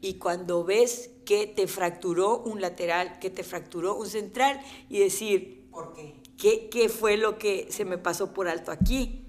[0.00, 5.66] y cuando ves que te fracturó un lateral, que te fracturó un central y decir,
[5.70, 6.14] ¿Por qué?
[6.36, 9.24] ¿qué, qué fue lo que se me pasó por alto aquí?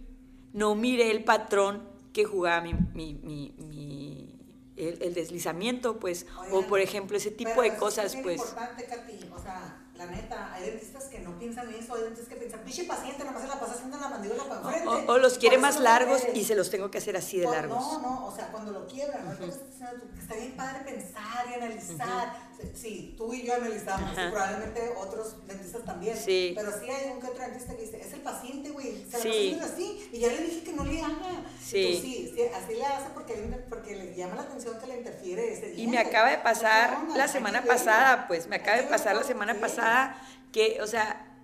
[0.54, 4.32] No miré el patrón que jugaba mi, mi, mi- mi-
[4.78, 8.38] el, el deslizamiento, pues, o por ejemplo ese tipo de cosas, es pues.
[8.42, 9.20] importante, Katy.
[9.34, 12.84] O sea, la neta, hay dentistas que no piensan eso, hay dentistas que piensan, pinche
[12.84, 14.88] paciente, nada más se la pasa haciendo la mandíbula para enfrente.
[14.89, 17.80] o- o los quiere más largos y se los tengo que hacer así de largos.
[17.80, 19.32] No, no, o sea, cuando lo quiebran, ¿no?
[19.32, 19.62] Entonces,
[20.14, 22.34] que está bien padre pensar y analizar.
[22.74, 26.16] Sí, tú y yo analizamos, y probablemente otros dentistas también.
[26.18, 26.53] Sí.
[26.56, 29.30] Pero sí hay un que otro dentista que dice, es el paciente, güey, se Sí.
[29.30, 31.43] haciendo así, y ya le dije que no le haga.
[31.62, 31.97] Sí.
[31.97, 34.97] Tú, sí, sí, así le hace porque, le- porque le llama la atención que le
[34.97, 38.84] interfiere ese Y me acaba de ¿Qué pasar la semana pasada, pues, me acaba de
[38.84, 41.35] pasar la semana pasada que, o sea,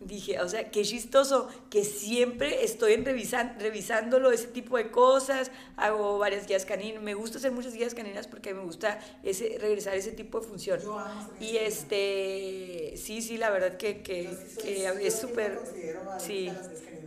[0.00, 5.50] dije, o sea, qué chistoso, que siempre estoy en revisan, revisándolo, ese tipo de cosas,
[5.76, 9.94] hago varias guías caninas, me gusta hacer muchas guías caninas porque me gusta ese, regresar
[9.94, 10.80] a ese tipo de función.
[10.80, 14.30] Yo amo hacer Y este, sí, sí, la verdad que, que,
[14.62, 15.60] que es súper,
[16.18, 16.50] sí.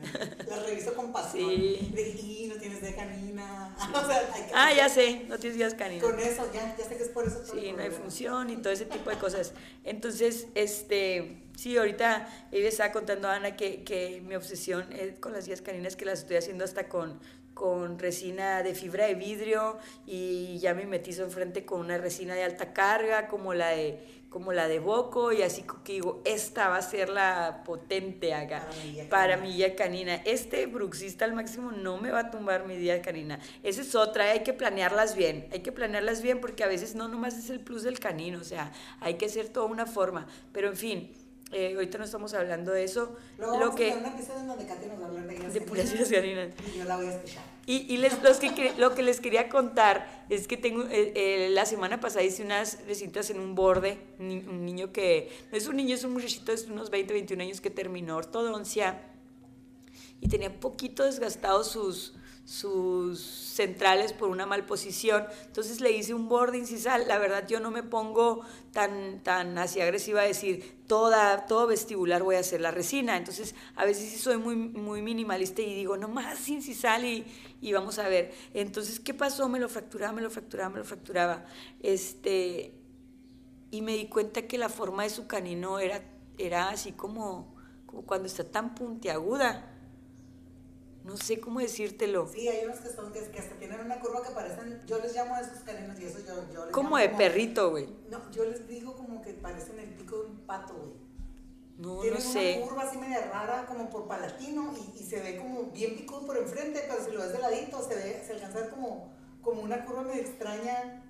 [0.03, 0.47] A las guías caninas.
[0.47, 1.49] Las reviso con pasión.
[1.49, 1.91] Sí.
[1.93, 3.75] De, y no tienes de canina.
[3.93, 6.03] o sea, hay que- Ah, ya sé, no tienes guías caninas.
[6.03, 7.39] Con eso, ya, ya sé que es por eso.
[7.39, 9.53] todo Sí, no hay función y todo ese tipo de cosas.
[9.83, 15.33] Entonces, este, sí, ahorita ella estaba contando a Ana que, que mi obsesión es con
[15.33, 17.19] las guías caninas, que las estoy haciendo hasta con,
[17.53, 19.77] con resina de fibra de vidrio
[20.07, 24.51] y ya me metizo enfrente con una resina de alta carga, como la de como
[24.51, 28.67] la de Boco y así que digo, esta va a ser la potente acá
[29.07, 30.15] Para mi guía canina.
[30.25, 33.39] Este bruxista al máximo no me va a tumbar mi guía canina.
[33.61, 35.47] Esa es otra, hay que planearlas bien.
[35.53, 38.43] Hay que planearlas bien porque a veces no nomás es el plus del canino, o
[38.43, 40.25] sea, hay que hacer toda una forma.
[40.51, 41.13] Pero en fin,
[41.53, 43.15] eh, ahorita no estamos hablando de eso.
[43.37, 45.61] Luego Lo a que, episodio en donde Katy nos va a hablar de guías de
[45.61, 45.93] puras.
[45.93, 47.43] Y yo la voy a escuchar.
[47.65, 51.13] Y, y les, los que, que- lo que les quería contar es que tengo, eh,
[51.15, 55.57] eh, la semana pasada hice unas recintas en un borde, ni- un niño que, no
[55.57, 59.01] es un niño, es un muchachito de unos 20, 21 años que terminó ortodoncia
[60.19, 62.13] y tenía poquito desgastados sus,
[62.45, 65.25] sus centrales por una mal posición.
[65.45, 67.07] Entonces le hice un borde incisal.
[67.07, 68.41] La verdad yo no me pongo
[68.71, 73.15] tan, tan así agresiva a decir toda, todo vestibular voy a hacer la resina.
[73.17, 77.25] Entonces a veces sí soy muy, muy minimalista y digo, no más incisal y,
[77.61, 78.33] y vamos a ver.
[78.53, 79.47] Entonces, ¿qué pasó?
[79.47, 81.45] Me lo fracturaba, me lo fracturaba, me lo fracturaba.
[81.81, 82.73] Este,
[83.71, 86.03] y me di cuenta que la forma de su canino era,
[86.37, 89.72] era así como, como cuando está tan puntiaguda.
[91.03, 92.27] No sé cómo decírtelo.
[92.33, 95.13] Sí, hay unos que son que, que hasta tienen una curva que parecen, yo les
[95.13, 97.89] llamo a esos caninos y eso yo, yo les Como llamo de perrito, güey.
[98.09, 100.93] No, yo les digo como que parecen el pico de un pato, güey.
[101.77, 102.57] No, Tienen no sé.
[102.59, 106.25] una curva así media rara, como por palatino, y, y se ve como bien picudo
[106.25, 109.11] por enfrente, pero si lo ves de ladito, se ve, se alcanza a ver como,
[109.41, 111.03] como una curva medio extraña,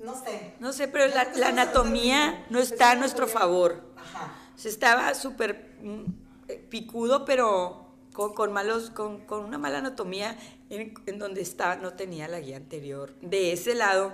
[0.00, 0.54] no sé.
[0.58, 3.92] No sé, pero la, anatomía no Es está a nuestro anatomía- favor.
[3.96, 4.34] Ajá.
[4.56, 6.04] O sea, estaba súper mm,
[6.48, 7.89] eh, picudo, pero
[8.20, 10.36] con, con malos, con, con una mala anatomía
[10.68, 13.14] en, en donde estaba, no tenía la guía anterior.
[13.22, 14.12] De ese lado,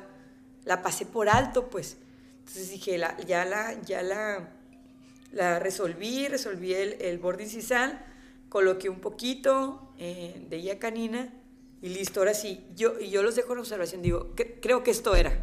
[0.64, 1.96] la pasé por alto, pues.
[2.38, 4.50] Entonces dije, la- ya la, ya la,
[5.32, 8.00] la resolví, resolví el, el borde incisal,
[8.48, 11.32] coloqué un poquito eh, de guía canina
[11.82, 12.64] y listo, ahora sí.
[12.76, 15.36] Yo, y yo los dejo en observación, digo, "Cre- creo que esto era.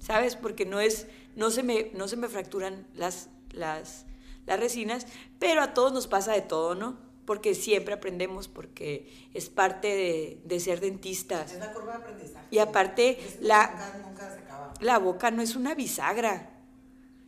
[0.00, 0.34] ¿sabes?
[0.34, 4.06] Porque no es, no se me, no se me fracturan las, las,
[4.46, 5.06] las resinas,
[5.38, 7.11] pero a todos nos pasa de todo, ¿no?
[7.24, 11.52] Porque siempre aprendemos, porque es parte de, de ser dentistas.
[11.52, 12.46] Es la curva de aprendizaje.
[12.50, 14.74] Y aparte, la- Nunca, nunca se acaba.
[14.80, 16.50] La boca no es una bisagra.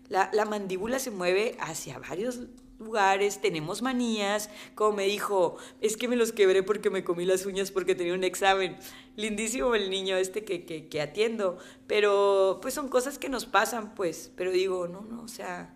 [0.09, 2.41] La, la mandíbula se mueve hacia varios
[2.81, 7.47] lugares, tenemos manías, como me dijo, es que me los quebré porque me comí las
[7.47, 8.77] uñas porque tenía un examen.
[9.17, 13.95] Lindísimo el niño este que, que, que atiendo, pero pues son cosas que nos pasan,
[13.95, 15.75] pues, pero digo, no, no, o sea,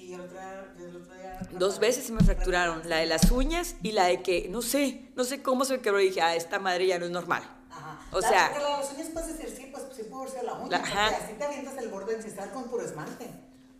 [0.00, 0.38] Sí, Y el otro,
[0.78, 1.40] el otro día...
[1.52, 5.08] Dos veces se me fracturaron, la de las uñas y la de que, no sé,
[5.14, 7.42] no sé cómo se me quebró y dije, ah, esta madre ya no es normal.
[7.70, 7.98] Ajá.
[8.12, 10.42] O La- sea- Porque la de las uñas puedes decir, sí, pues sí haber sido
[10.44, 10.68] la uña.
[10.70, 11.06] La- porque ajá.
[11.08, 13.30] así te avientas el borde encistral con puro esmalte.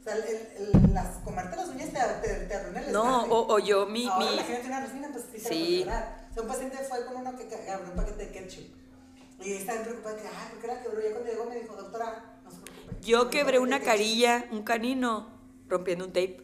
[0.01, 1.99] O sea, el, el- las, comerte las uñas te,
[2.29, 5.25] te, te arruina el No, o, o yo, mi, Ahora mi, imagínate una resina, pues
[5.33, 5.85] sí te Sí.
[5.87, 6.17] la.
[6.31, 8.65] O sea, un paciente fue con uno que abrió un paquete de ketchup.
[9.43, 11.01] Y estaba preocupada que, ay, ¿por qué la quebró?
[11.03, 12.97] Ya cuando llegó me dijo, doctora, no se preocupe.
[13.01, 13.93] yo quebré una de ketchup".
[13.99, 15.40] carilla, un canino,
[15.71, 16.43] rompiendo un tape.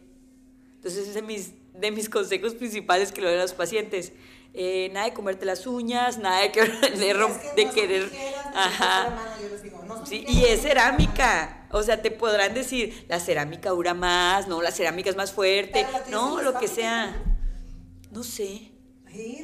[0.75, 4.13] Entonces es de mis, de mis consejos principales que le doy a los pacientes.
[4.53, 6.61] Eh, nada de comerte las uñas, nada de, que,
[6.97, 8.11] de, rom- Es que de no querer...
[8.55, 9.03] Ajá.
[9.03, 11.67] son mano, yo les digo, no son Sí, tijeras, y es cerámica.
[11.71, 15.85] O sea, te podrán decir, la cerámica dura más, no, la cerámica es más fuerte,
[16.09, 17.15] no, lo que sea.
[18.11, 18.71] No sé.
[19.11, 19.43] Sí.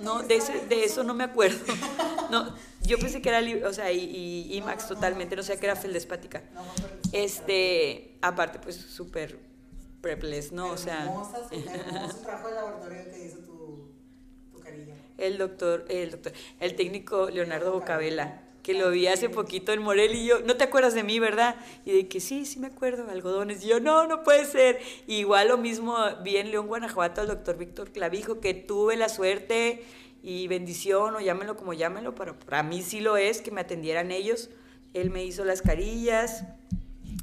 [0.00, 1.58] No, de, bien, de eso no me acuerdo.
[2.30, 2.54] No,
[2.84, 6.42] yo pensé que era, o sea, y, y, Max totalmente, no, sé que era feldespática.
[7.12, 9.38] Este, aparte, pues súper
[10.00, 10.68] prepless, ¿no?
[10.68, 12.48] O sea, Hermosa, hermoso trabajo
[15.18, 20.14] el doctor, el doctor, el técnico Leonardo Bocabela, que lo vi hace poquito en Morel
[20.14, 21.56] y yo, no te acuerdas de mí, ¿verdad?
[21.84, 23.62] Y de que sí, sí me acuerdo, algodones.
[23.62, 24.80] Y yo, no, no puede ser.
[25.06, 29.84] Igual lo mismo vi en León, Guanajuato, al doctor Víctor Clavijo, que tuve la suerte
[30.26, 34.10] y bendición, o llámenlo como llámenlo, pero para mí sí lo es, que me atendieran
[34.10, 34.48] ellos.
[34.94, 36.44] Él me hizo las carillas,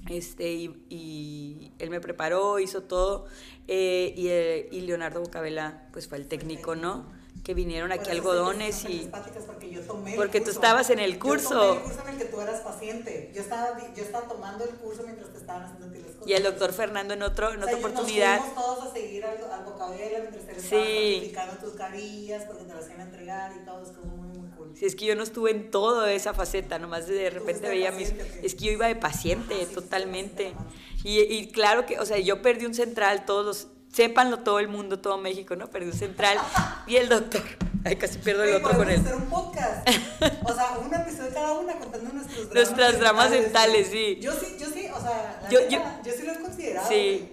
[0.07, 3.25] este, y, él me preparó, hizo todo.
[3.67, 7.05] eh, y, eh, y Leonardo Bocabela, pues fue el técnico, ¿no?
[7.43, 9.09] Que vinieron aquí algodones y...
[9.47, 10.59] Porque, yo tomé el Porque tú curso.
[10.59, 11.49] estabas en el Yo curso.
[11.59, 13.31] tomé el curso en el que tú eras paciente.
[13.33, 16.27] Yo estaba, yo estaba tomando el curso mientras te estaban haciendo las cosas.
[16.27, 18.39] Y el doctor Fernando en, otro, en O sea, otra yo- oportunidad.
[18.41, 21.33] Nos todos a seguir al, al Bocabela mientras te Sí.
[21.61, 23.81] tus carillas porque te las iban a entregar y todo.
[23.83, 24.77] Estuvo muy, muy cool.
[24.77, 28.09] Si es que yo no estuve en toda esa faceta, nomás de repente veía mis...
[28.43, 30.53] Es que yo iba de paciente, Ah, sí, totalmente.
[30.97, 34.59] sí, sí, Y, y claro que, o sea, yo perdí un central, todos, sépanlo todo
[34.59, 35.69] el mundo, todo México, ¿no?
[35.73, 36.37] Un central
[36.87, 37.41] y el doctor.
[37.83, 38.99] Ay, casi pierdo el otro con él.
[38.99, 39.87] hacer un podcast.
[40.43, 44.17] O sea, un episodio cada una contando nuestros dramas Nuestras dramas dentales, sí.
[44.21, 46.87] Yo sí, yo sí, o sea, la Yo- neta, yo, sí lo he considerado.
[46.87, 47.27] Sí.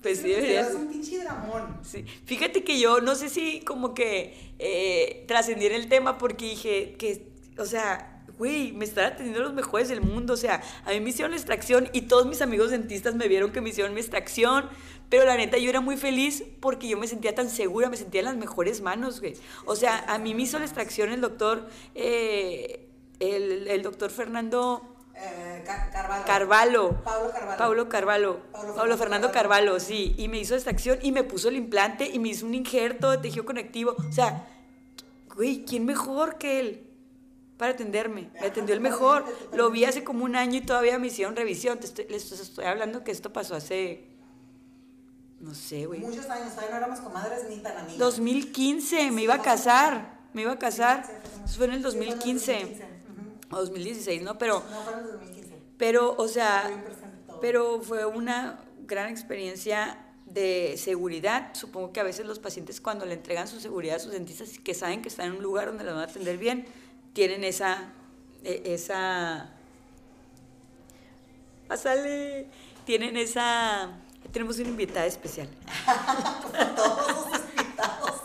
[0.00, 0.54] Pues Yo sí.
[0.54, 1.78] Es un pinche dramón.
[1.82, 2.04] Sí.
[2.24, 6.94] Fíjate que yo no sé si como que eh, trascendí en el tema porque dije
[6.98, 7.26] que,
[7.58, 10.34] o sea, güey, me están atendiendo los mejores del mundo.
[10.34, 13.52] O sea, a mí me hicieron la extracción y todos mis amigos dentistas me vieron
[13.52, 14.68] que me hicieron mi extracción.
[15.10, 18.20] Pero la neta, yo era muy feliz porque yo me sentía tan segura, me sentía
[18.20, 19.34] en las mejores manos, güey.
[19.66, 22.88] O sea, a mí me hizo la extracción el doctor, eh,
[23.20, 26.24] el, el doctor Fernando Eh, Ca- Carvalho.
[26.26, 27.02] Carvalho.
[27.04, 27.58] Pablo Carvalho.
[27.58, 28.40] Pablo Carvalho.
[28.50, 29.66] Pablo Pablo, Fernando Carvalho.
[29.72, 30.14] Carvalho, sí.
[30.18, 33.12] Y me hizo esta acción y me puso el implante y me hizo un injerto
[33.12, 33.94] de tejido conectivo.
[34.08, 34.48] O sea,
[35.36, 36.83] güey, ¿quién mejor que él
[37.56, 38.30] para atenderme?
[38.40, 39.24] Me atendió el mejor.
[39.52, 41.78] Lo vi hace como un año y todavía me hicieron revisión.
[41.78, 44.04] Te estoy, les estoy hablando que esto pasó hace,
[45.40, 46.00] no sé, güey.
[46.00, 47.98] Muchos años, todavía no éramos comadres ni tan amigas.
[47.98, 50.20] 2015, me iba a casar.
[50.32, 51.04] Me iba a casar.
[51.44, 52.64] Eso fue en el 2015.
[52.64, 53.56] Ujú.
[53.56, 54.36] O 2016, ¿no?
[54.38, 55.54] Pero, No, fue en el 2015.
[55.78, 56.70] pero, o sea.
[57.40, 61.50] Pero fue una gran experiencia de seguridad.
[61.54, 64.74] Supongo que a veces los pacientes cuando le entregan su seguridad a sus dentistas que
[64.74, 66.66] saben que están en un lugar donde los van a atender bien,
[67.14, 67.78] tienen esa...
[68.42, 69.48] e- esa
[71.66, 72.46] Pásale.
[72.84, 73.88] Tienen esa...
[74.30, 75.48] Tenemos una invitada especial.
[76.76, 78.22] Todos los invitados.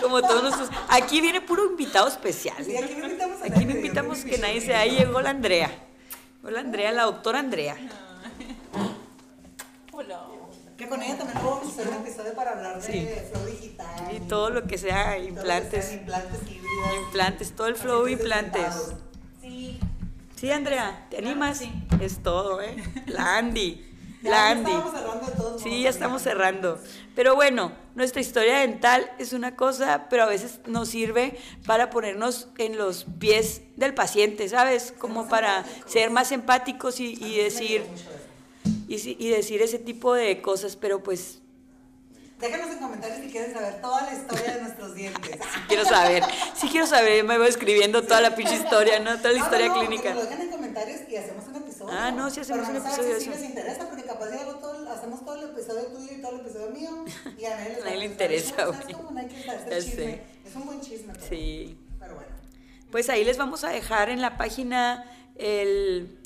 [0.00, 0.70] Como todos nuestros...
[0.88, 2.64] Aquí viene puro invitado especial.
[2.64, 4.80] Sí, aquí no invitamos a Aquí nadie, no yo invitamos creo que nadie sea.
[4.80, 5.70] Ahí llegó la Andrea.
[6.42, 7.76] Hola Andrea, la doctora Andrea.
[9.92, 10.26] Hola.
[10.80, 13.06] Que con ella también vamos a hacer un episodio para hablar de Sí.
[13.30, 14.16] flow digital.
[14.16, 15.92] Y todo lo que sea todo que implantes.
[15.92, 17.04] implantes híbridos.
[17.04, 18.62] Implantes, todo el flow implantes.
[18.62, 18.94] sentados.
[19.42, 19.78] Sí.
[20.36, 21.58] Sí, Andrea, ¿te animas?
[21.58, 21.70] sí.
[22.00, 22.76] Es todo, ¿eh?
[23.06, 23.86] La Andy.
[24.22, 24.70] Ya, La ya Andy.
[24.70, 26.78] estábamos cerrando de todos Sí, ya estamos cerrando.
[27.14, 32.48] Pero bueno, nuestra historia dental es una cosa, pero a veces nos sirve para ponernos
[32.56, 34.94] en los pies del paciente, ¿sabes?
[34.98, 35.92] Como para empáticos.
[35.92, 37.84] ser más empáticos y, y decir.
[38.96, 41.40] Y, y decir ese tipo de cosas, pero pues
[42.40, 45.38] Déjanos en comentarios si quieren saber toda la historia de nuestros dientes.
[45.68, 46.22] quiero saber.
[46.54, 49.18] Sí quiero saber, me voy escribiendo toda la pinche historia, ¿no?
[49.18, 50.14] Toda la No, historia no, no, clínica.
[50.14, 51.92] Lo dejen en comentarios y hacemos un episodio.
[51.92, 55.22] Ah, no, sí hacemos un episodio Si sí les interesa, porque capaz ya todo, hacemos
[55.22, 57.04] todo el episodio tuyo y todo el episodio mío.
[57.38, 58.94] Y a nadie, les nadie le interesa, ¿sabes güey.
[58.94, 59.10] cómo?
[59.10, 60.20] No hay que el chisme.
[60.46, 61.12] Es un buen chisme.
[61.12, 61.78] Pero, Sí.
[61.98, 62.30] Pero bueno.
[62.90, 65.04] Pues ahí les vamos a dejar en la página
[65.36, 66.18] el,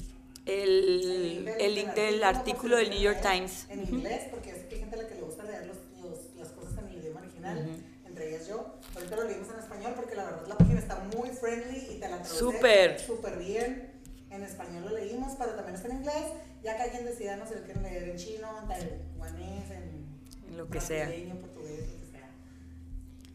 [0.47, 3.67] el, el link del artículo del New York Times.
[3.71, 6.35] En inglés, porque es que hay gente a la que le gusta leer los, los-
[6.37, 7.69] las cosas en el idioma original,
[8.07, 8.75] entre ellas yo.
[8.95, 12.09] Ahorita lo leímos en español porque la verdad la página está muy friendly y te
[12.09, 13.39] la traduce Súper.
[13.39, 13.91] bien.
[14.31, 16.25] En español lo leímos, pero también está en inglés.
[16.63, 20.07] Ya cada quien decida, no sé, lo quieren leer en chino, en taiwanés, en,
[20.49, 21.07] En lo que sea.
[21.07, 22.31] portugués, lo que sea.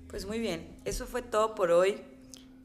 [0.09, 2.01] Pues muy bien, eso fue todo por hoy.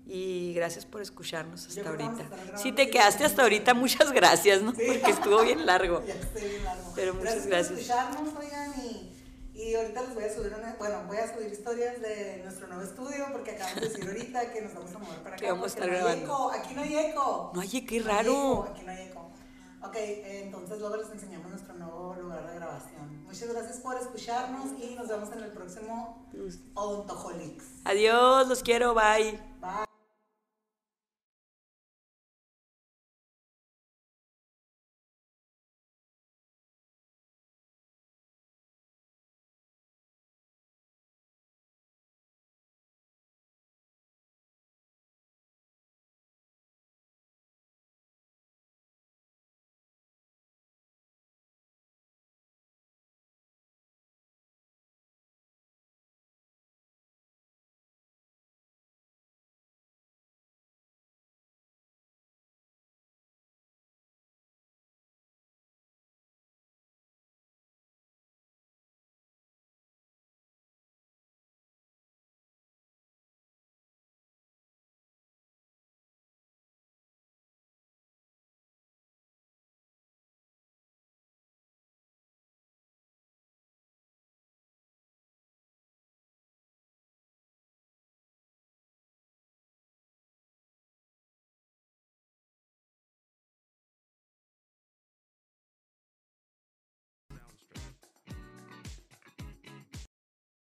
[0.07, 2.29] Y gracias por escucharnos hasta ahorita.
[2.59, 4.73] Si te quedaste como hasta ahorita, muchas gracias, ¿no?
[4.75, 4.83] Sí.
[4.87, 6.03] Porque estuvo bien largo.
[6.07, 6.93] Ya sé, bien largo.
[6.95, 7.49] Pero muchas gracias.
[7.49, 7.69] gracias.
[7.71, 9.13] por escucharnos, oigan, y,
[9.55, 12.83] y ahorita les voy a subir una, bueno, voy a subir historias de nuestro nuevo
[12.83, 15.45] estudio, porque acabamos de decir ahorita que nos vamos a mover para acá.
[15.45, 17.51] Que vamos a estar no hay eco, aquí no hay eco.
[17.55, 18.31] No, oye, qué No hay raro.
[18.33, 19.31] eco, aquí no hay eco.
[19.83, 23.23] Ok, entonces luego les enseñamos nuestro nuevo lugar de grabación.
[23.25, 26.27] Muchas gracias por escucharnos y nos vemos en el próximo
[26.75, 27.65] Odontoholics.
[27.85, 29.39] Adiós, los quiero, bye.
[29.61, 29.84] Bye.